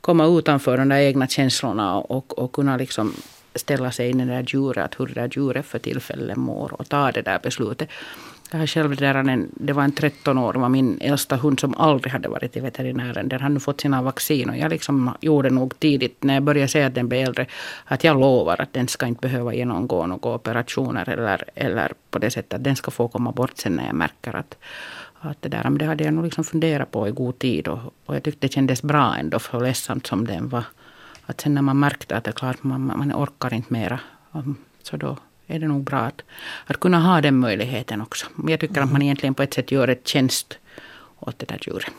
komma 0.00 0.26
utanför 0.26 0.76
de 0.76 0.88
där 0.88 0.96
egna 0.96 1.26
känslorna 1.26 1.96
och, 1.98 2.38
och 2.38 2.52
kunna 2.52 2.76
liksom 2.76 3.14
ställa 3.54 3.90
sig 3.90 4.10
in 4.10 4.20
i 4.20 4.24
det 4.24 4.32
där 4.32 4.44
djuret, 4.48 5.00
hur 5.00 5.06
det 5.06 5.14
där 5.14 5.30
djuret 5.32 5.66
för 5.66 5.78
tillfället 5.78 6.36
mår 6.36 6.80
och 6.80 6.88
ta 6.88 7.12
det 7.12 7.22
där 7.22 7.38
beslutet. 7.42 7.88
Jag 8.50 8.58
har 8.58 8.66
själv 8.66 8.96
där 8.96 9.14
en, 9.14 9.48
det 9.54 9.72
var 9.72 9.82
en 9.82 9.92
13 9.92 10.38
år, 10.38 10.54
var 10.54 10.68
min 10.68 10.98
äldsta 11.00 11.36
hund 11.36 11.60
som 11.60 11.74
aldrig 11.74 12.12
hade 12.12 12.28
varit 12.28 12.56
i 12.56 12.60
veterinären. 12.60 13.28
Den 13.28 13.40
har 13.40 13.48
nu 13.48 13.60
fått 13.60 13.80
sina 13.80 14.02
vaccin 14.02 14.50
och 14.50 14.56
jag 14.56 14.70
liksom 14.70 15.10
gjorde 15.20 15.50
nog 15.50 15.80
tidigt 15.80 16.22
när 16.22 16.34
jag 16.34 16.42
började 16.42 16.68
se 16.68 16.82
att 16.82 16.94
den 16.94 17.08
blev 17.08 17.26
äldre 17.26 17.46
att 17.84 18.04
jag 18.04 18.20
lovar 18.20 18.60
att 18.60 18.72
den 18.72 18.88
ska 18.88 19.06
inte 19.06 19.20
behöva 19.20 19.54
genomgå 19.54 20.06
några 20.06 20.34
operationer 20.34 21.08
eller, 21.08 21.44
eller 21.54 21.92
på 22.10 22.18
det 22.18 22.30
sättet 22.30 22.54
att 22.54 22.64
den 22.64 22.76
ska 22.76 22.90
få 22.90 23.08
komma 23.08 23.32
bort 23.32 23.58
sen 23.58 23.72
när 23.72 23.86
jag 23.86 23.94
märker 23.94 24.36
att, 24.36 24.56
att 25.20 25.42
det 25.42 25.48
där, 25.48 25.62
men 25.62 25.78
det 25.78 25.84
hade 25.84 26.04
jag 26.04 26.14
nog 26.14 26.24
liksom 26.24 26.44
funderat 26.44 26.90
på 26.90 27.08
i 27.08 27.10
god 27.10 27.38
tid 27.38 27.68
och, 27.68 27.78
och 28.06 28.14
jag 28.16 28.22
tyckte 28.22 28.46
det 28.46 28.52
kändes 28.52 28.82
bra 28.82 29.16
ändå 29.16 29.38
för 29.38 29.60
ledsamt 29.60 30.06
som 30.06 30.26
den 30.26 30.48
var. 30.48 30.64
Att 31.30 31.40
sen 31.40 31.54
när 31.54 31.62
man 31.62 31.80
märkte 31.80 32.16
att 32.16 32.24
det 32.24 32.30
är 32.30 32.32
klart 32.32 32.62
man, 32.62 32.86
man 32.86 33.12
orkar 33.12 33.54
inte 33.54 33.72
mera 33.72 34.00
så 34.82 34.96
då 34.96 35.16
är 35.46 35.58
det 35.58 35.68
nog 35.68 35.84
bra 35.84 35.98
att, 35.98 36.22
att 36.66 36.80
kunna 36.80 37.00
ha 37.00 37.20
den 37.20 37.38
möjligheten 37.38 38.00
också. 38.00 38.26
Jag 38.48 38.60
tycker 38.60 38.76
mm. 38.76 38.84
att 38.84 38.92
man 38.92 39.02
egentligen 39.02 39.34
på 39.34 39.42
ett 39.42 39.54
sätt 39.54 39.70
gör 39.72 39.88
ett 39.88 40.08
tjänst 40.08 40.58
åt 41.18 41.38
det 41.38 41.46
där 41.48 41.58
djuret. 41.66 41.92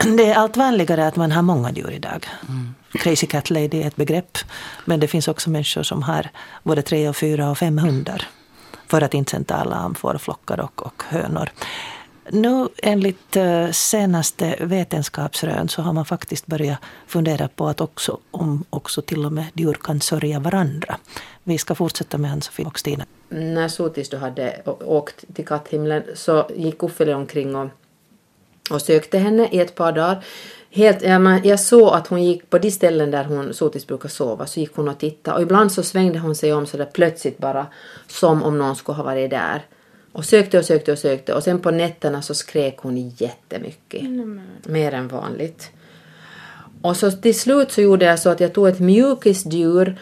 Mm. 0.00 0.16
Det 0.16 0.30
är 0.30 0.34
allt 0.34 0.56
vanligare 0.56 1.06
att 1.06 1.16
man 1.16 1.32
har 1.32 1.42
många 1.42 1.72
djur 1.72 1.90
idag. 1.90 2.26
Mm. 2.48 2.74
Crazy 2.92 3.26
Cat 3.26 3.50
Lady 3.50 3.82
är 3.82 3.86
ett 3.86 3.96
begrepp. 3.96 4.38
Men 4.84 5.00
det 5.00 5.08
finns 5.08 5.28
också 5.28 5.50
människor 5.50 5.82
som 5.82 6.02
har 6.02 6.28
både 6.62 6.82
tre, 6.82 7.08
och 7.08 7.16
fyra 7.16 7.50
och 7.50 7.58
fem 7.58 7.78
hundar. 7.78 8.28
För 8.86 9.02
att 9.02 9.14
inte 9.14 9.44
tala 9.44 9.84
om 9.84 9.94
fårflockar 9.94 10.60
och, 10.60 10.86
och 10.86 11.02
hönor. 11.08 11.48
Nu 12.30 12.68
enligt 12.82 13.36
eh, 13.36 13.70
senaste 13.70 14.56
vetenskapsrön 14.60 15.68
så 15.68 15.82
har 15.82 15.92
man 15.92 16.04
faktiskt 16.04 16.46
börjat 16.46 16.78
fundera 17.06 17.48
på 17.48 17.68
att 17.68 17.80
också, 17.80 18.18
om 18.30 18.64
också 18.70 19.02
till 19.02 19.26
och 19.26 19.32
med 19.32 19.44
djur 19.54 19.76
kan 19.82 20.00
sörja 20.00 20.40
varandra. 20.40 20.96
Vi 21.44 21.58
ska 21.58 21.74
fortsätta 21.74 22.18
med 22.18 22.32
Ann-Sofie 22.32 22.66
och 22.66 22.78
Stina. 22.78 23.04
När 23.28 23.68
Sotis 23.68 24.08
då 24.08 24.16
hade 24.16 24.62
åkt 24.84 25.24
till 25.34 25.46
katthimlen 25.46 26.02
så 26.14 26.50
gick 26.56 26.82
Uffele 26.82 27.14
omkring 27.14 27.56
och, 27.56 27.68
och 28.70 28.82
sökte 28.82 29.18
henne 29.18 29.48
i 29.52 29.60
ett 29.60 29.74
par 29.74 29.92
dagar. 29.92 30.24
Helt, 30.70 31.02
jag 31.44 31.60
såg 31.60 31.94
att 31.94 32.06
hon 32.06 32.24
gick 32.24 32.50
på 32.50 32.58
de 32.58 32.70
ställen 32.70 33.10
där 33.10 33.24
hon 33.24 33.54
Sotis 33.54 33.86
brukar 33.86 34.08
sova 34.08 34.46
så 34.46 34.60
gick 34.60 34.74
hon 34.74 34.88
och 34.88 34.98
tittade 34.98 35.36
och 35.36 35.42
ibland 35.42 35.72
så 35.72 35.82
svängde 35.82 36.18
hon 36.18 36.34
sig 36.34 36.52
om 36.52 36.66
så 36.66 36.76
där 36.76 36.84
plötsligt 36.92 37.38
bara 37.38 37.66
som 38.06 38.42
om 38.42 38.58
någon 38.58 38.76
skulle 38.76 38.96
ha 38.96 39.04
varit 39.04 39.30
där. 39.30 39.62
Och 40.12 40.24
sökte 40.24 40.58
och 40.58 40.64
sökte 40.64 40.92
och 40.92 40.98
sökte 40.98 41.34
och 41.34 41.42
sen 41.42 41.58
på 41.58 41.70
nätterna 41.70 42.22
så 42.22 42.34
skrek 42.34 42.78
hon 42.78 43.08
jättemycket. 43.08 44.00
Mm. 44.00 44.40
Mer 44.66 44.94
än 44.94 45.08
vanligt. 45.08 45.70
Och 46.82 46.96
så 46.96 47.10
till 47.10 47.38
slut 47.38 47.72
så 47.72 47.80
gjorde 47.80 48.04
jag 48.04 48.18
så 48.18 48.30
att 48.30 48.40
jag 48.40 48.52
tog 48.52 48.68
ett 48.68 48.80
mjukisdjur 48.80 49.98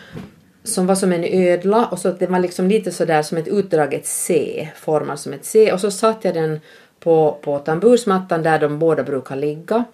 som 0.65 0.87
var 0.87 0.95
som 0.95 1.13
en 1.13 1.25
ödla 1.25 1.87
och 1.87 1.99
så 1.99 2.09
att 2.09 2.19
det 2.19 2.27
var 2.27 2.39
liksom 2.39 2.69
lite 2.69 2.93
sådär 2.93 3.23
som 3.23 3.39
ett 3.39 3.49
utdraget 3.49 4.07
C, 4.07 4.69
formad 4.77 5.21
som 5.21 5.33
ett 5.33 5.45
C 5.45 5.73
och 5.73 5.81
så 5.81 5.91
satte 5.91 6.29
jag 6.29 6.35
den 6.35 6.61
på, 7.01 7.39
på 7.43 7.59
tambursmattan 7.59 8.43
där 8.43 8.59
de 8.59 8.79
båda 8.79 9.03
brukar 9.03 9.37
ligga. 9.37 9.85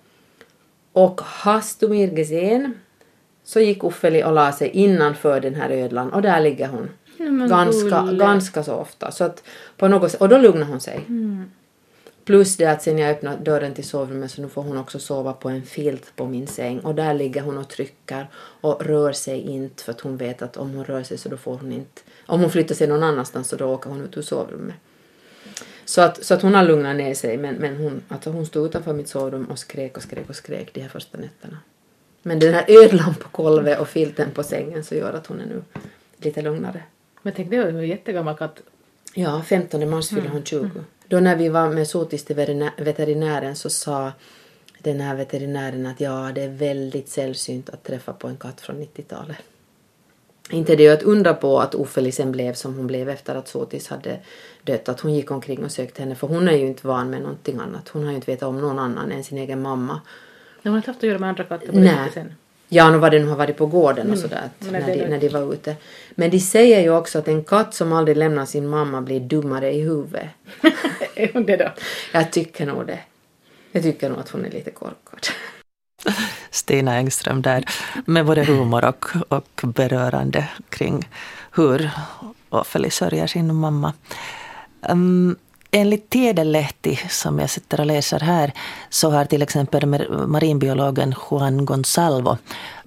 Och 0.93 1.21
hastumir 1.25 2.19
gesehen 2.19 2.75
så 3.45 3.61
gick 3.61 3.85
Uffeli 3.85 4.25
och 4.25 4.33
la 4.33 4.53
sig 4.53 4.69
innanför 4.69 5.41
den 5.41 5.55
här 5.55 5.71
ödlan 5.71 6.13
och 6.13 6.23
där 6.23 6.41
ligger 6.41 6.69
hon 6.69 6.89
ganska, 7.49 8.03
ganska 8.13 8.63
så 8.63 8.75
ofta. 8.75 9.11
Så 9.11 9.25
att 9.25 9.43
på 9.77 9.89
något 9.89 10.15
och 10.15 10.29
då 10.29 10.39
lugnar 10.39 10.67
hon 10.67 10.81
sig. 10.81 11.05
Mm. 11.09 11.51
Plus 12.25 12.57
det 12.57 12.67
att 12.67 12.83
sen 12.83 12.99
jag 12.99 13.11
öppnar 13.11 13.37
dörren 13.37 13.75
till 13.75 13.85
sovrummet 13.85 14.31
så 14.31 14.43
nu 14.43 14.49
får 14.49 14.63
hon 14.63 14.79
också 14.79 14.99
sova 14.99 15.33
på 15.33 15.49
en 15.49 15.63
filt 15.63 16.17
på 16.17 16.27
min 16.27 16.47
säng 16.47 16.81
och 16.81 16.95
där 16.95 17.15
ligger 17.15 17.43
hon 17.43 17.59
och 17.59 17.69
trycker 17.69 18.27
och 18.35 18.87
rör 18.87 19.13
sig 19.13 19.41
inte 19.41 19.83
för 19.83 19.93
att 19.93 20.01
hon 20.01 20.17
vet 20.17 20.43
att 20.43 20.57
om 20.57 20.71
hon 20.75 20.85
rör 20.85 21.03
sig 21.03 21.19
så 21.19 21.29
då 21.29 21.37
får 21.37 21.57
hon 21.59 21.73
inte, 21.73 22.03
om 22.27 22.41
hon 22.41 22.51
flyttar 22.51 22.75
sig 22.75 22.87
någon 22.87 23.03
annanstans 23.03 23.49
så 23.49 23.57
då 23.57 23.67
åker 23.67 23.91
hon 23.91 24.01
ut 24.01 24.17
ur 24.17 24.23
sovrummet. 24.23 24.75
Så 25.85 26.01
att, 26.01 26.25
så 26.25 26.35
att 26.35 26.43
hon 26.43 26.55
har 26.55 26.65
lugnat 26.65 26.97
ner 26.97 27.15
sig 27.15 27.39
men, 27.39 27.55
men 27.55 27.77
hon, 27.77 28.03
alltså 28.09 28.31
hon 28.31 28.47
stod 28.47 28.67
utanför 28.67 28.93
mitt 28.93 29.09
sovrum 29.09 29.45
och 29.45 29.59
skrek 29.59 29.97
och 29.97 30.03
skrek 30.03 30.29
och 30.29 30.37
skrek 30.37 30.71
de 30.75 30.81
här 30.81 30.89
första 30.89 31.19
nätterna. 31.19 31.59
Men 32.23 32.39
den 32.39 32.55
här 32.55 32.65
ödlan 32.69 33.15
på 33.15 33.43
golvet 33.43 33.81
och 33.81 33.89
filten 33.89 34.31
på 34.31 34.43
sängen 34.43 34.85
så 34.85 34.95
gör 34.95 35.13
att 35.13 35.27
hon 35.27 35.41
är 35.41 35.47
nu 35.47 35.63
lite 36.19 36.43
lugnare. 36.43 36.83
Men 37.27 37.35
tänk 37.35 37.51
det 37.51 37.59
var 37.59 37.65
en 37.65 37.89
jättegammal 37.89 38.37
katt. 38.37 38.63
Ja, 39.15 39.43
15 39.43 39.91
mars 39.91 40.09
fyller 40.09 40.29
hon 40.29 40.45
20. 40.45 40.65
Mm. 40.65 40.85
Då 41.09 41.21
när 41.21 41.37
vi 41.37 41.49
var 41.49 41.69
med 41.69 41.89
Sotis 41.89 42.25
till 42.25 42.37
veterinären 42.77 43.57
så 43.57 43.71
sa 43.71 44.13
den 44.79 45.01
här 45.01 45.17
veterinären 45.17 45.87
att 45.87 46.01
ja, 46.01 46.31
det 46.35 46.43
är 46.43 46.49
väldigt 46.49 47.09
sällsynt 47.09 47.71
att 47.71 47.85
träffa 47.85 48.13
på 48.13 48.29
en 48.29 48.37
katt 48.37 48.61
från 48.61 48.77
90-talet. 48.83 49.37
Inte 50.51 50.77
det 50.77 50.89
att 50.89 51.03
undra 51.03 51.35
på 51.35 51.61
att 51.61 51.75
Uffe 51.75 52.13
sen 52.13 52.33
blev 52.33 52.55
som 52.55 52.77
hon 52.77 52.87
blev 52.87 53.09
efter 53.09 53.35
att 53.35 53.49
Sotis 53.49 53.89
hade 53.89 54.21
dött, 54.63 54.89
att 54.89 55.01
hon 55.01 55.15
gick 55.15 55.31
omkring 55.31 55.65
och 55.65 55.73
sökte 55.73 56.03
henne, 56.03 56.15
för 56.15 56.27
hon 56.27 56.49
är 56.49 56.57
ju 56.57 56.67
inte 56.67 56.87
van 56.87 57.11
med 57.11 57.23
någonting 57.23 57.59
annat. 57.59 57.89
Hon 57.89 58.05
har 58.05 58.11
ju 58.11 58.17
inte 58.17 58.31
vetat 58.31 58.49
om 58.49 58.61
någon 58.61 58.79
annan 58.79 59.13
än 59.13 59.25
sin 59.25 59.39
egen 59.39 59.63
mamma. 59.63 60.01
hon 60.63 60.73
har 60.73 60.77
inte 60.77 60.91
haft 60.91 60.99
att 60.99 61.09
göra 61.09 61.19
med 61.19 61.29
andra 61.29 61.45
katter 61.45 61.67
på 61.67 61.79
Nej. 61.79 62.11
sen? 62.15 62.33
Ja, 62.69 62.91
nu 62.91 62.99
vad 62.99 63.13
det 63.13 63.19
nu 63.19 63.27
har 63.27 63.37
varit 63.37 63.57
på 63.57 63.67
gården 63.67 64.11
och 64.11 64.17
mm. 64.17 64.29
sådär 64.29 64.51
när, 64.59 64.87
de, 64.87 65.07
när 65.07 65.19
de 65.19 65.29
var 65.29 65.53
ute. 65.53 65.77
Men 66.15 66.31
de 66.31 66.41
säger 66.41 66.81
ju 66.81 66.91
också 66.91 67.19
att 67.19 67.29
en 67.29 67.45
katt 67.45 67.75
som 67.75 67.93
aldrig 67.93 68.17
lämnar 68.17 68.47
sin 68.47 68.69
mamma 68.69 69.03
blir 69.03 69.21
dummare 69.21 69.73
i 69.73 69.81
huvudet. 69.81 70.29
är 71.15 71.33
hon 71.33 71.47
det 71.47 71.57
då? 71.57 71.73
Jag 72.13 72.33
tycker 72.33 72.67
nog 72.67 72.87
det. 72.87 72.99
Jag 73.73 73.83
tycker 73.83 74.09
nog 74.09 74.19
att 74.19 74.29
hon 74.29 74.45
är 74.45 74.51
lite 74.51 74.71
korkad. 74.71 75.27
Stina 76.51 76.95
Engström 76.97 77.43
där 77.43 77.65
med 78.07 78.27
både 78.27 78.45
humor 78.45 78.85
och, 78.85 79.07
och 79.29 79.61
berörande 79.63 80.49
kring 80.69 81.09
hur 81.53 81.91
Ofelia 82.51 82.91
sörjer 82.91 83.27
sin 83.27 83.55
mamma. 83.55 83.93
Um, 84.89 85.37
Enligt 85.77 86.11
Tiedelehti, 86.11 86.97
som 87.09 87.39
jag 87.39 87.51
sitter 87.51 87.81
och 87.81 87.87
läser 87.87 88.21
här, 88.21 88.53
så 88.91 89.11
har 89.11 89.25
till 89.25 89.43
exempel 89.43 89.87
marinbiologen 90.27 91.15
Juan 91.31 91.65
Gonsalvo 91.65 92.39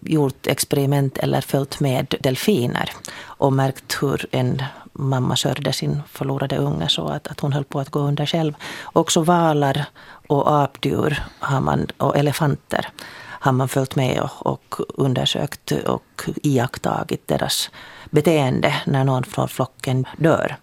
gjort 0.02 0.48
experiment 0.48 1.18
eller 1.18 1.42
följt 1.42 1.80
med 1.80 2.16
delfiner 2.20 2.92
och 3.22 3.54
märkt 3.54 3.98
hur 4.02 4.26
en 4.32 4.64
mamma 4.94 5.36
sörjde 5.36 5.74
sin 5.74 6.02
förlorade 6.08 6.58
unge 6.58 6.90
så 6.90 7.08
att, 7.08 7.28
att 7.28 7.40
hon 7.40 7.54
höll 7.54 7.64
på 7.64 7.80
att 7.80 7.90
gå 7.90 8.00
under 8.00 8.26
själv. 8.26 8.54
Också 8.84 9.22
valar 9.22 9.86
och 10.28 10.62
apdjur 10.62 11.24
har 11.40 11.62
man, 11.62 11.88
och 11.98 12.18
elefanter 12.18 12.90
har 13.22 13.52
man 13.52 13.70
följt 13.70 13.96
med 13.96 14.22
och, 14.22 14.52
och 14.52 14.76
undersökt 14.88 15.72
och 15.72 16.30
iakttagit 16.44 17.28
deras 17.28 17.70
beteende 18.10 18.76
när 18.86 19.04
någon 19.04 19.24
från 19.24 19.48
flocken 19.48 20.06
dör. 20.18 20.58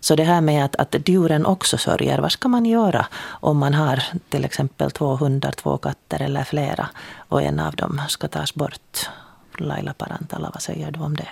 Så 0.00 0.16
det 0.16 0.24
här 0.24 0.40
med 0.40 0.64
att, 0.64 0.76
att 0.76 1.08
djuren 1.08 1.46
också 1.46 1.78
sörjer, 1.78 2.18
vad 2.18 2.32
ska 2.32 2.48
man 2.48 2.66
göra 2.66 3.06
om 3.24 3.58
man 3.58 3.74
har 3.74 4.02
till 4.28 4.44
exempel 4.44 4.90
två 4.90 5.16
hundar, 5.16 5.52
två 5.52 5.78
katter 5.78 6.22
eller 6.22 6.44
flera 6.44 6.88
och 7.28 7.42
en 7.42 7.60
av 7.60 7.74
dem 7.74 8.00
ska 8.08 8.28
tas 8.28 8.54
bort? 8.54 9.08
Laila 9.58 9.92
Parantala, 9.92 10.50
vad 10.52 10.62
säger 10.62 10.90
du 10.90 11.00
om 11.00 11.16
det? 11.16 11.28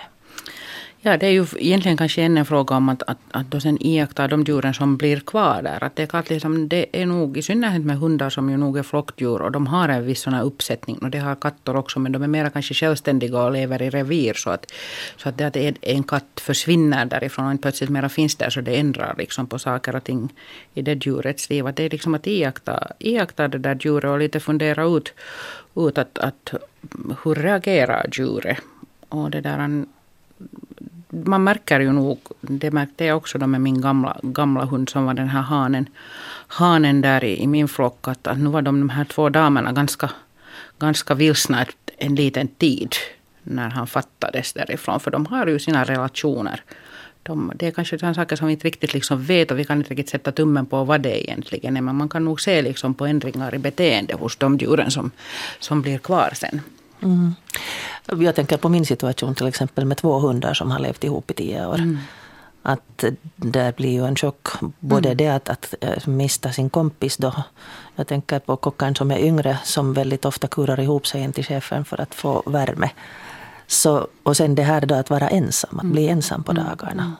Ja, 1.01 1.17
det 1.17 1.25
är 1.27 1.31
ju 1.31 1.45
egentligen 1.57 1.97
kanske 1.97 2.21
en 2.21 2.45
fråga 2.45 2.75
om 2.75 2.89
att, 2.89 3.03
att, 3.03 3.17
att 3.31 3.51
då 3.51 3.59
sen 3.59 3.77
iaktta 3.81 4.27
de 4.27 4.43
djuren 4.43 4.73
som 4.73 4.97
blir 4.97 5.19
kvar 5.19 5.61
där. 5.61 5.83
Att 5.83 5.95
det, 5.95 6.03
är 6.03 6.07
klart 6.07 6.29
liksom, 6.29 6.69
det 6.69 7.01
är 7.01 7.05
nog 7.05 7.37
i 7.37 7.41
synnerhet 7.41 7.85
med 7.85 7.97
hundar 7.97 8.29
som 8.29 8.49
ju 8.49 8.57
nog 8.57 8.77
är 8.77 8.83
flockdjur 8.83 9.41
och 9.41 9.51
de 9.51 9.67
har 9.67 9.89
en 9.89 10.05
viss 10.05 10.21
sån 10.21 10.33
uppsättning. 10.33 10.97
Och 10.97 11.09
det 11.09 11.17
har 11.17 11.35
katter 11.35 11.75
också 11.75 11.99
men 11.99 12.11
de 12.11 12.23
är 12.23 12.27
mera 12.27 12.49
kanske 12.49 12.73
självständiga 12.73 13.43
och 13.43 13.51
lever 13.51 13.81
i 13.81 13.89
revir. 13.89 14.33
Så 14.33 14.49
att, 14.49 14.71
så 15.17 15.29
att 15.29 15.37
det 15.37 15.45
att 15.45 15.77
en 15.81 16.03
katt 16.03 16.41
försvinner 16.41 17.05
därifrån 17.05 17.45
och 17.45 17.51
inte 17.51 17.61
plötsligt 17.61 17.89
mera 17.89 18.09
finns 18.09 18.35
där 18.35 18.49
så 18.49 18.61
det 18.61 18.79
ändrar 18.79 19.15
liksom 19.17 19.47
på 19.47 19.59
saker 19.59 19.95
och 19.95 20.03
ting 20.03 20.33
i 20.73 20.81
det 20.81 21.05
djurets 21.05 21.49
liv. 21.49 21.67
Att 21.67 21.75
det 21.75 21.83
är 21.83 21.89
liksom 21.89 22.13
att 22.13 22.27
iaktta, 22.27 22.87
iaktta 22.99 23.47
det 23.47 23.57
där 23.57 23.77
djuret 23.81 24.11
och 24.11 24.19
lite 24.19 24.39
fundera 24.39 24.83
ut, 24.83 25.13
ut 25.75 25.97
att, 25.97 26.17
att 26.17 26.53
hur 27.23 27.35
reagerar 27.35 28.09
djuret. 28.11 28.57
Och 29.09 29.31
det 29.31 29.41
där 29.41 29.85
man 31.09 31.43
märker 31.43 31.79
ju 31.79 31.91
nog, 31.91 32.19
det 32.41 32.71
märkte 32.71 33.05
jag 33.05 33.17
också 33.17 33.37
då 33.37 33.47
med 33.47 33.61
min 33.61 33.81
gamla, 33.81 34.19
gamla 34.23 34.65
hund 34.65 34.89
som 34.89 35.05
var 35.05 35.13
den 35.13 35.29
här 35.29 35.41
hanen, 35.41 35.89
hanen 36.47 37.01
där 37.01 37.23
i, 37.23 37.41
i 37.41 37.47
min 37.47 37.67
flock, 37.67 38.07
att, 38.07 38.27
att 38.27 38.37
nu 38.39 38.49
var 38.49 38.61
de, 38.61 38.79
de 38.79 38.89
här 38.89 39.05
två 39.05 39.29
damerna 39.29 39.71
ganska, 39.71 40.11
ganska 40.79 41.13
vilsna 41.13 41.65
en 41.97 42.15
liten 42.15 42.47
tid 42.47 42.95
när 43.43 43.69
han 43.69 43.87
fattades 43.87 44.53
därifrån. 44.53 44.99
För 44.99 45.11
de 45.11 45.25
har 45.25 45.47
ju 45.47 45.59
sina 45.59 45.83
relationer. 45.83 46.63
De, 47.23 47.51
det 47.55 47.67
är 47.67 47.71
kanske 47.71 47.99
sådana 47.99 48.13
saker 48.13 48.35
som 48.35 48.47
vi 48.47 48.53
inte 48.53 48.67
riktigt 48.67 48.93
liksom 48.93 49.23
vet 49.23 49.51
och 49.51 49.59
vi 49.59 49.65
kan 49.65 49.77
inte 49.77 49.89
riktigt 49.89 50.09
sätta 50.09 50.31
tummen 50.31 50.65
på 50.65 50.83
vad 50.83 51.01
det 51.01 51.29
egentligen 51.29 51.77
är. 51.77 51.81
Men 51.81 51.95
man 51.95 52.09
kan 52.09 52.25
nog 52.25 52.41
se 52.41 52.61
liksom 52.61 52.93
på 52.93 53.05
ändringar 53.05 53.55
i 53.55 53.57
beteende 53.57 54.13
hos 54.13 54.35
de 54.35 54.57
djuren 54.57 54.91
som, 54.91 55.11
som 55.59 55.81
blir 55.81 55.97
kvar 55.97 56.31
sen. 56.33 56.61
Mm. 57.01 57.35
Jag 58.05 58.35
tänker 58.35 58.57
på 58.57 58.69
min 58.69 58.85
situation 58.85 59.35
till 59.35 59.47
exempel 59.47 59.85
med 59.85 59.97
två 59.97 60.19
hundar 60.19 60.53
som 60.53 60.71
har 60.71 60.79
levt 60.79 61.03
ihop 61.03 61.31
i 61.31 61.33
tio 61.33 61.65
år. 61.65 61.75
Mm. 61.75 61.97
Att 62.63 63.03
det 63.35 63.75
blir 63.75 63.91
ju 63.91 64.05
en 64.05 64.15
chock. 64.15 64.47
Både 64.79 65.09
mm. 65.09 65.17
det 65.17 65.27
att, 65.27 65.49
att 65.49 65.73
eh, 65.81 66.07
mista 66.07 66.51
sin 66.51 66.69
kompis 66.69 67.17
då. 67.17 67.33
Jag 67.95 68.07
tänker 68.07 68.39
på 68.39 68.55
kockaren 68.55 68.95
som 68.95 69.11
är 69.11 69.19
yngre 69.19 69.57
som 69.63 69.93
väldigt 69.93 70.25
ofta 70.25 70.47
kurar 70.47 70.79
ihop 70.79 71.07
sig 71.07 71.21
in 71.21 71.33
till 71.33 71.45
chefen 71.45 71.85
för 71.85 72.01
att 72.01 72.15
få 72.15 72.43
värme. 72.45 72.89
Så, 73.67 74.07
och 74.23 74.37
sen 74.37 74.55
det 74.55 74.63
här 74.63 74.85
då 74.85 74.95
att 74.95 75.09
vara 75.09 75.29
ensam, 75.29 75.79
att 75.79 75.85
bli 75.85 76.03
mm. 76.03 76.17
ensam 76.17 76.43
på 76.43 76.51
mm. 76.51 76.63
dagarna. 76.63 77.15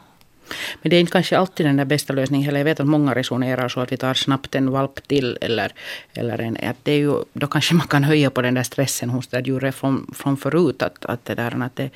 Men 0.82 0.90
det 0.90 0.96
är 0.96 1.00
inte 1.00 1.12
kanske 1.12 1.38
alltid 1.38 1.66
den 1.66 1.78
där 1.78 1.86
bästa 1.86 2.14
lösningen 2.14 2.46
heller. 2.46 2.60
Jag 2.60 2.66
vet 2.66 2.80
att 2.80 2.88
många 2.88 3.16
resonerar 3.16 3.70
så 3.70 3.80
att 3.80 3.92
vi 3.92 3.98
tar 3.98 4.14
snabbt 4.14 4.56
en 4.56 4.72
valp 4.72 5.08
till. 5.08 5.38
Eller, 5.42 5.72
eller 6.14 6.42
en, 6.42 6.58
att 6.64 6.78
det 6.84 6.92
är 6.92 6.98
ju, 6.98 7.24
då 7.34 7.48
kanske 7.48 7.76
man 7.76 7.88
kan 7.88 8.04
höja 8.04 8.30
på 8.30 8.42
den 8.42 8.54
där 8.54 8.64
stressen 8.64 9.10
hos 9.10 9.28
det 9.28 9.48
djuret 9.48 9.76
från, 9.76 10.14
från 10.16 10.38
förut. 10.38 10.82
Att, 10.82 11.06
att, 11.06 11.26
det, 11.26 11.36
där, 11.36 11.64
att 11.64 11.76
det, 11.76 11.90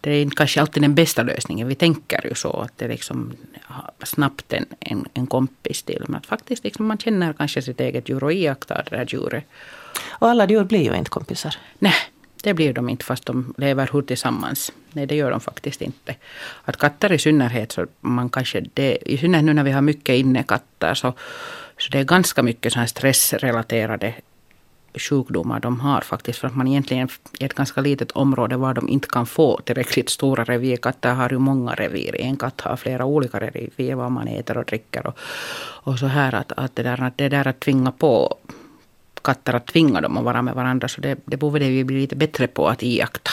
det 0.00 0.10
är 0.10 0.22
inte 0.22 0.36
kanske 0.36 0.60
alltid 0.60 0.82
den 0.82 0.94
bästa 0.94 1.22
lösningen. 1.22 1.68
Vi 1.68 1.74
tänker 1.74 2.26
ju 2.26 2.34
så 2.34 2.52
att 2.60 2.78
det 2.78 2.88
liksom 2.88 3.32
snabbt 4.02 4.52
en, 4.52 4.66
en, 4.80 5.06
en 5.14 5.26
kompis 5.26 5.82
till. 5.82 6.04
Men 6.06 6.16
att 6.16 6.26
faktiskt 6.26 6.64
liksom 6.64 6.86
man 6.86 6.98
känner 6.98 7.32
kanske 7.32 7.62
sitt 7.62 7.80
eget 7.80 8.08
djur 8.08 8.24
och 8.24 8.32
iakttar 8.32 8.86
det 8.90 8.96
där 8.96 9.06
djuret. 9.08 9.44
Och 10.08 10.28
alla 10.28 10.48
djur 10.48 10.64
blir 10.64 10.82
ju 10.82 10.96
inte 10.96 11.10
kompisar. 11.10 11.56
Nej, 11.78 11.94
det 12.44 12.54
blir 12.54 12.72
de 12.72 12.88
inte 12.88 13.04
fast 13.04 13.26
de 13.26 13.54
lever 13.56 13.88
hur 13.92 14.02
tillsammans. 14.02 14.72
Nej, 14.92 15.06
det 15.06 15.14
gör 15.14 15.30
de 15.30 15.40
faktiskt 15.40 15.82
inte. 15.82 16.14
Att 16.64 16.76
katter 16.76 17.12
i 17.12 17.18
synnerhet, 17.18 17.72
så 17.72 17.86
man 18.00 18.28
kanske 18.28 18.64
det, 18.74 18.98
i 19.06 19.18
synnerhet 19.18 19.44
nu 19.44 19.52
när 19.52 19.64
vi 19.64 19.70
har 19.70 19.82
mycket 19.82 20.14
innekatter, 20.14 20.94
så, 20.94 21.12
så 21.78 21.90
det 21.92 21.98
är 21.98 22.04
ganska 22.04 22.42
mycket 22.42 22.72
så 22.72 22.78
här 22.78 22.86
stressrelaterade 22.86 24.14
sjukdomar 24.94 25.60
de 25.60 25.80
har 25.80 26.00
faktiskt. 26.00 26.38
För 26.38 26.48
att 26.48 26.56
man 26.56 26.68
egentligen 26.68 27.08
i 27.38 27.44
ett 27.44 27.54
ganska 27.54 27.80
litet 27.80 28.12
område 28.12 28.56
var 28.56 28.74
de 28.74 28.88
inte 28.88 29.08
kan 29.08 29.26
få 29.26 29.60
tillräckligt 29.64 30.10
stora 30.10 30.44
revir. 30.44 30.76
Katter 30.76 31.14
har 31.14 31.30
ju 31.30 31.38
många 31.38 31.74
revir. 31.74 32.20
En 32.20 32.36
katt 32.36 32.60
har 32.60 32.76
flera 32.76 33.04
olika 33.04 33.40
revir 33.40 33.94
vad 33.94 34.12
man 34.12 34.28
äter 34.28 34.58
och 34.58 34.64
dricker. 34.64 35.06
Och, 35.06 35.18
och 35.84 35.98
så 35.98 36.06
här 36.06 36.34
att, 36.34 36.52
att, 36.56 36.76
det 36.76 36.82
där, 36.82 37.02
att 37.02 37.18
det 37.18 37.28
där 37.28 37.48
att 37.48 37.60
tvinga 37.60 37.92
på 37.92 38.38
katter 39.24 39.54
att 39.54 39.66
tvinga 39.66 40.00
dem 40.00 40.16
att 40.16 40.24
vara 40.24 40.42
med 40.42 40.54
varandra. 40.54 40.88
Så 40.88 41.00
det, 41.00 41.18
det 41.24 41.36
borde 41.36 41.68
vi 41.68 41.84
bli 41.84 42.00
lite 42.00 42.16
bättre 42.16 42.46
på 42.46 42.68
att 42.68 42.82
iaktta. 42.82 43.30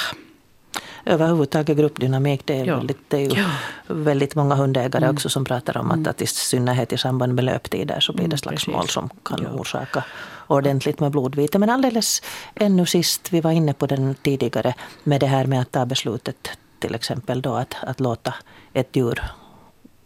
Överhuvudtaget 1.06 1.77
gruppdynamik, 1.77 2.41
det 2.45 2.60
är, 2.60 2.65
ja. 2.65 2.77
väldigt, 2.77 3.10
det 3.10 3.17
är 3.17 3.21
ju 3.21 3.41
ja. 3.41 3.49
väldigt 3.88 4.36
många 4.36 4.56
hundägare 4.56 5.04
mm. 5.04 5.15
också 5.15 5.30
som 5.30 5.45
pratar 5.45 5.77
om 5.77 5.91
att, 5.91 5.97
mm. 5.97 6.10
att 6.10 6.21
i 6.21 6.27
synnerhet 6.27 6.93
i 6.93 6.97
samband 6.97 7.34
med 7.34 7.43
löptider 7.43 7.99
så 7.99 8.13
blir 8.13 8.27
det 8.27 8.27
mm, 8.27 8.38
slagsmål 8.38 8.88
som 8.88 9.10
kan 9.23 9.39
ja. 9.43 9.49
orsaka 9.49 10.04
ordentligt 10.47 10.99
med 10.99 11.12
blodvite. 11.12 11.60
Men 11.60 11.69
alldeles 11.69 12.21
ännu 12.56 12.86
sist, 12.86 13.34
vi 13.34 13.41
var 13.41 13.51
inne 13.51 13.73
på 13.73 13.86
den 13.86 14.15
tidigare, 14.15 14.73
med 15.04 15.19
det 15.19 15.27
här 15.27 15.45
med 15.45 15.62
att 15.62 15.71
ta 15.71 15.86
beslutet 15.86 16.49
till 16.80 16.95
exempel 16.95 17.41
då 17.41 17.54
att, 17.54 17.75
att 17.82 17.99
låta 17.99 18.34
ett 18.73 18.95
djur 18.95 19.21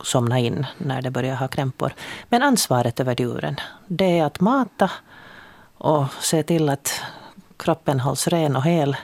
somna 0.03 0.39
in 0.39 0.65
när 0.77 1.01
det 1.01 1.11
börjar 1.11 1.35
ha 1.35 1.47
krämpor. 1.47 1.93
Men 2.29 2.43
ansvaret 2.43 2.99
över 2.99 3.21
djuren, 3.21 3.55
det 3.87 4.19
är 4.19 4.25
att 4.25 4.39
mata 4.39 4.91
och 5.77 6.05
se 6.21 6.43
till 6.43 6.69
att 6.69 7.01
kroppen 7.57 7.99
hålls 7.99 8.27
ren 8.27 8.55
och 8.55 8.63
hel 8.63 8.95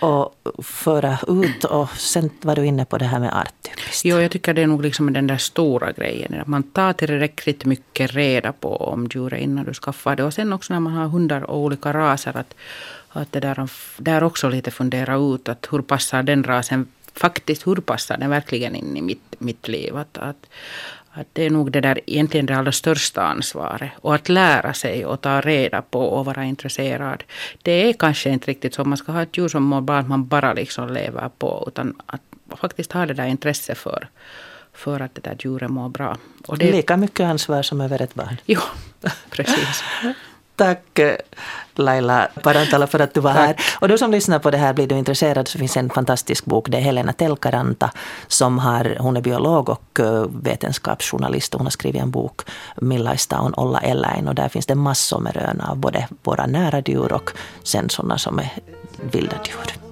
och 0.00 0.34
föra 0.62 1.18
ut. 1.28 1.64
Och 1.64 1.90
sen 1.90 2.30
var 2.42 2.56
du 2.56 2.66
inne 2.66 2.84
på 2.84 2.98
det 2.98 3.04
här 3.04 3.20
med 3.20 3.38
arttypiskt. 3.38 4.04
Jo, 4.04 4.20
jag 4.20 4.30
tycker 4.30 4.54
det 4.54 4.62
är 4.62 4.66
nog 4.66 4.82
liksom 4.82 5.12
den 5.12 5.26
där 5.26 5.36
stora 5.36 5.92
grejen. 5.92 6.40
Att 6.40 6.46
man 6.46 6.62
tar 6.62 6.92
tillräckligt 6.92 7.64
mycket 7.64 8.14
reda 8.14 8.52
på 8.52 8.76
om 8.76 9.08
djuret 9.14 9.40
innan 9.40 9.64
du 9.64 9.74
skaffar 9.74 10.16
det. 10.16 10.24
Och 10.24 10.34
sen 10.34 10.52
också 10.52 10.72
när 10.72 10.80
man 10.80 10.92
har 10.92 11.08
hundar 11.08 11.42
och 11.42 11.58
olika 11.58 11.92
raser. 11.92 12.36
Att, 12.36 12.54
att 13.08 13.32
det 13.32 13.40
där, 13.40 13.68
där 13.98 14.22
också 14.22 14.48
lite 14.48 14.70
fundera 14.70 15.16
ut 15.16 15.48
att 15.48 15.68
hur 15.70 15.82
passar 15.82 16.22
den 16.22 16.44
rasen 16.44 16.86
faktiskt, 17.14 17.66
hur 17.66 17.76
passar 17.76 18.18
den 18.18 18.30
verkligen 18.30 18.74
in 18.74 18.96
i 18.96 19.02
mitt, 19.02 19.34
mitt 19.38 19.68
liv? 19.68 19.96
Att, 19.96 20.18
att, 20.18 20.46
att 21.16 21.26
det 21.32 21.46
är 21.46 21.50
nog 21.50 21.72
det 21.72 21.80
där 21.80 22.00
egentligen 22.06 22.46
det 22.46 22.56
allra 22.56 22.72
största 22.72 23.22
ansvaret. 23.22 23.90
Och 24.00 24.14
att 24.14 24.28
lära 24.28 24.74
sig 24.74 25.06
och 25.06 25.20
ta 25.20 25.40
reda 25.40 25.82
på 25.82 26.00
och 26.00 26.24
vara 26.24 26.44
intresserad. 26.44 27.24
Det 27.62 27.72
är 27.72 27.92
kanske 27.92 28.30
inte 28.30 28.50
riktigt 28.50 28.74
så 28.74 28.84
man 28.84 28.98
ska 28.98 29.12
ha 29.12 29.22
ett 29.22 29.36
djur 29.36 29.48
som 29.48 29.62
mår 29.62 29.80
bra, 29.80 29.96
att 29.96 30.08
man 30.08 30.26
bara 30.26 30.52
liksom 30.52 30.92
lever 30.92 31.30
på. 31.38 31.64
Utan 31.66 31.94
att 32.06 32.20
faktiskt 32.56 32.92
ha 32.92 33.06
det 33.06 33.14
där 33.14 33.26
intresset 33.26 33.78
för, 33.78 34.08
för 34.72 35.00
att 35.00 35.14
det 35.14 35.20
där 35.20 35.36
djuret 35.40 35.70
mår 35.70 35.88
bra. 35.88 36.18
Och 36.46 36.58
det, 36.58 36.72
Lika 36.72 36.96
mycket 36.96 37.26
ansvar 37.26 37.62
som 37.62 37.80
över 37.80 38.02
ett 38.02 38.14
barn. 38.14 38.36
Jo, 38.46 38.60
precis. 39.30 39.84
Tack 40.56 41.00
Laila 41.74 42.28
Parantala 42.42 42.86
för 42.86 43.00
att 43.00 43.14
du 43.14 43.20
var 43.20 43.32
Tack. 43.34 43.46
här. 43.46 43.56
Och 43.80 43.88
du 43.88 43.98
som 43.98 44.10
lyssnar 44.10 44.38
på 44.38 44.50
det 44.50 44.58
här, 44.58 44.72
blir 44.72 44.86
du 44.86 44.98
intresserad 44.98 45.48
så 45.48 45.58
finns 45.58 45.76
en 45.76 45.90
fantastisk 45.90 46.44
bok. 46.44 46.68
Det 46.68 46.76
är 46.76 46.80
Helena 46.80 47.12
Telkaranta 47.12 47.90
som 48.26 48.58
har, 48.58 48.96
hon 49.00 49.16
är 49.16 49.20
biolog 49.20 49.68
och 49.68 50.00
eh, 50.00 50.26
vetenskapsjournalist. 50.42 51.54
Hon 51.54 51.66
har 51.66 51.70
skrivit 51.70 52.02
en 52.02 52.10
bok, 52.10 52.40
Millaista 52.76 53.40
on 53.40 53.54
olla 53.54 53.80
eläin. 53.80 54.28
Och 54.28 54.34
där 54.34 54.48
finns 54.48 54.66
det 54.66 54.74
massor 54.74 55.20
med 55.20 55.36
rön 55.36 55.60
av 55.60 55.76
både 55.76 56.08
våra 56.22 56.46
nära 56.46 56.82
djur 56.86 57.12
och 57.12 57.30
sen 57.62 57.90
sådana 57.90 58.18
som 58.18 58.38
är 58.38 58.52
vilda 59.12 59.36
djur. 59.46 59.74